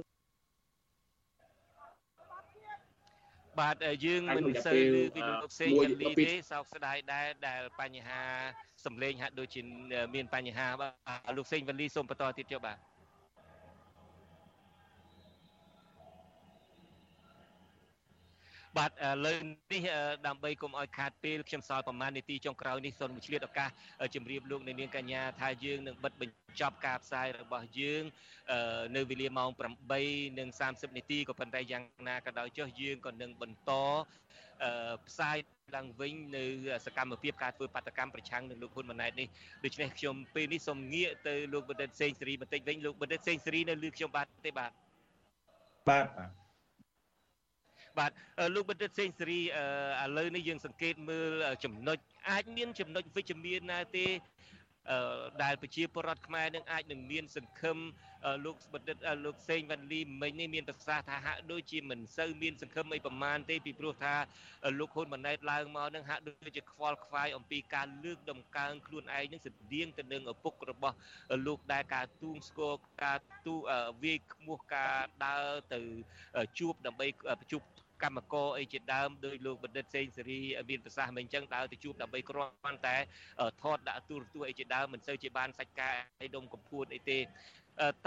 [3.60, 3.76] បាទ
[4.06, 8.22] យើងមិនសូវឮពីលោកសេងវ៉ាន់លីទេសោកស្ដាយដែរដែលបញ្ហា
[8.86, 9.62] សម្លេងហាក់ដូចជា
[10.16, 12.90] មានបញ្ហាបាទលោកសេងវ៉ាន់លីសូមបន្តទៀតចុះបាទ
[18.78, 18.91] បាទ
[19.26, 19.82] លើនេះ
[20.28, 23.69] ដើម្បីកុំឲ្យខាតពេលខ្ញុំសល់ប្រហែលនាទីចុងក្រោយនេះសូមឆ្លៀតឱកាស
[24.15, 28.03] ជម្រាបលោកនៅនាងកញ្ញាថាយើងនឹងបិទបញ្ចប់ការផ្សាយរបស់យើង
[28.95, 29.49] នៅវេលាម៉ោង
[30.19, 33.72] 8:30នាទីក៏ប៉ុន្តែយ៉ាងណាក៏ដោយចុះយើងក៏នឹងបន្ត
[35.07, 35.38] ផ្សាយ
[35.76, 36.45] ឡើងវិញនៅ
[36.86, 39.28] សកម្មភាពការធ្វើបាតកម្មប្រឆាំងនឹងលោកហ៊ុនម៉ាណែតនេះ
[39.63, 44.72] ដូច្នេះខ្ញុំពេលនេះសូមងាកទៅលោកបណ្ឌិតសេងសេរីបន្តិចវិញលោកបណ្ឌិតសេងសេរីនៅលើខ្ញុំបាទទេបាទ
[45.89, 46.40] បាទបាទ
[47.97, 48.11] បាទ
[48.55, 49.43] លោកបណ្ឌិតសេងសេរីឥ
[50.17, 51.31] ឡូវនេះយើងសង្កេតមើល
[51.63, 51.97] ចំណុច
[52.29, 54.05] អាចមានចំណុចវិជ្ជមានណាទេ
[55.43, 57.77] ដែលប្រជាពលរដ្ឋខ្មែរនឹងអាចនឹងមានសង្ឃឹម
[58.45, 64.13] លោកបណ្ឌិតលោកសេងវ៉ាន់លីមិញនេះមានប្រសាសន៍ថាហាក់ដូចជាមិនសូវមានសង្ឃឹមអីប្រមាណទេពីព្រោះថា
[64.79, 70.95] លោកហ៊ុនម៉ាណែតឡើងមកនឹងហាក់ដូចជាខ្វល់ខ្វាយអំពីការលើកដំកើងខ្លួនឯងនឹងស្តៀងទៅនឹងឪពុករបស់
[71.45, 72.73] លោកដែលការទូងស្គរ
[73.03, 73.55] ការទូ
[74.03, 75.79] វាយខ្មោះការដើរទៅ
[76.59, 77.07] ជួបដើម្បី
[77.51, 77.63] ជួប
[78.04, 80.39] កម្មករអីជាដើមដោយលោកបណ្ឌិតសេងសេរី
[80.70, 82.97] មានប្រសាសន៍មិនអញ្ចឹងដើរទៅជួបដើម្បីគ្រាន់តែ
[83.64, 87.20] ថតដាក់ទូរទស្សន៍អីជាដើមមិនសូវជាបានសាច់ការអីដុំកំពួតអីទេ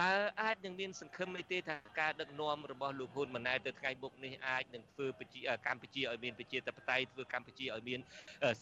[0.01, 0.13] តើ
[0.43, 5.11] អាចនឹងមានសង្ឃឹមអីទេថាការដឹកនាំរបស់លោកហ៊ុនម៉ាណែតទៅថ្ងៃមុខនេះអាចនឹងធ្វើក
[5.75, 8.01] ម្ពុជាឲ្យមានប្រជាធិបតេយ្យធ្វើកម្ពុជាឲ្យមាន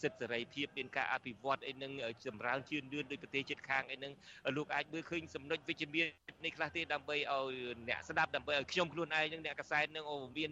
[0.01, 1.91] សិទ្ធិសេរីភាពមានការអភិវឌ្ឍអីនឹង
[2.25, 4.13] ចម្រើនជឿនលឿនដោយប្រទេសជិតខាងអីនឹង
[4.57, 6.05] លោកអាចមើលឃើញចំណុចវិជ្ជមាន
[6.45, 7.53] នេះខ្លះទេដើម្បីឲ្យ
[7.89, 10.51] អ្នកស្ដាប់ដើម្បីឲ្យខ្ញុំខ្លួនឯងនឹងអ្នកកសែតនឹងអូមាន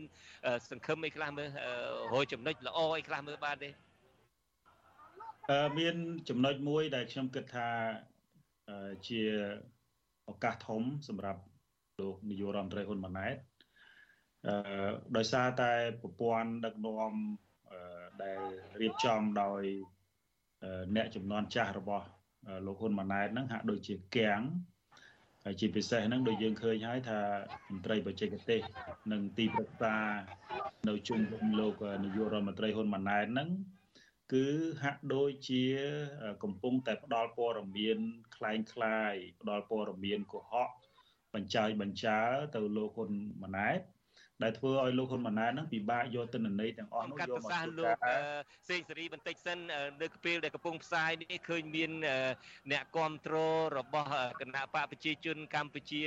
[0.70, 1.50] សង្ឃឹមអីខ្លះមើល
[2.14, 3.70] រយចំណុចល្អអីខ្លះមើលបានទេ
[5.50, 5.96] អឺមាន
[6.30, 7.70] ចំណុចមួយដែលខ្ញុំគិតថា
[9.08, 9.22] ជា
[10.30, 11.42] ឱកាសធំ សម្រាប់
[12.00, 13.36] លោកនាយករដ្ឋមន្ត្រីហ៊ុនម៉ាណែត
[14.48, 14.56] អឺ
[15.18, 17.14] ដោយសារតែប្រព័ន្ធដឹកនាំ
[18.24, 18.42] ដែល
[18.82, 19.64] រៀបចំដោយ
[20.96, 22.08] អ្នកចំនួនចាស់របស់
[22.66, 24.42] លោកហ៊ុនម៉ាណែតហ្នឹងហាក់ដូចជាគាំង
[25.46, 27.20] ហើយជាពិសេសហ្នឹងដូចយើងឃើញហើយថា
[27.72, 28.62] មន្ត្រីបច្ចេកទេស
[29.12, 29.96] និងទីប្រឹក្សា
[30.90, 33.50] នៅជុំវិញលោកនាយករដ្ឋមន្ត្រីហ៊ុនម៉ាណែតហ្នឹង
[34.34, 34.46] គឺ
[34.84, 35.64] ហាក់ដូចជា
[36.44, 38.00] កំពុងតែផ្ដល់ព័ត៌មាន
[38.41, 40.71] คล้ายคล้ายផ្ដល់ព័ត៌មានកុហក
[41.35, 42.21] បញ្ចាយបញ្ចើ
[42.55, 43.11] ទៅលោកហ៊ុន
[43.43, 43.81] ម៉ាណែត
[44.43, 47.97] ដែលធ្វើឲ្យលោកហ៊ុនម៉ាណែតហ្នឹងពិបាកយកទិន្នន័យទាំងអស់នោះយកមកធ្វើលោក
[48.69, 49.59] សេងសេរីបន្តិចសិន
[50.03, 51.91] នៅពេលដែលកំពុងផ្សាយនេះឃើញមាន
[52.73, 54.11] អ្នកគ្រប់គ្រងរបស់
[54.41, 56.03] គណៈបកប្រជាជនកម្ពុជា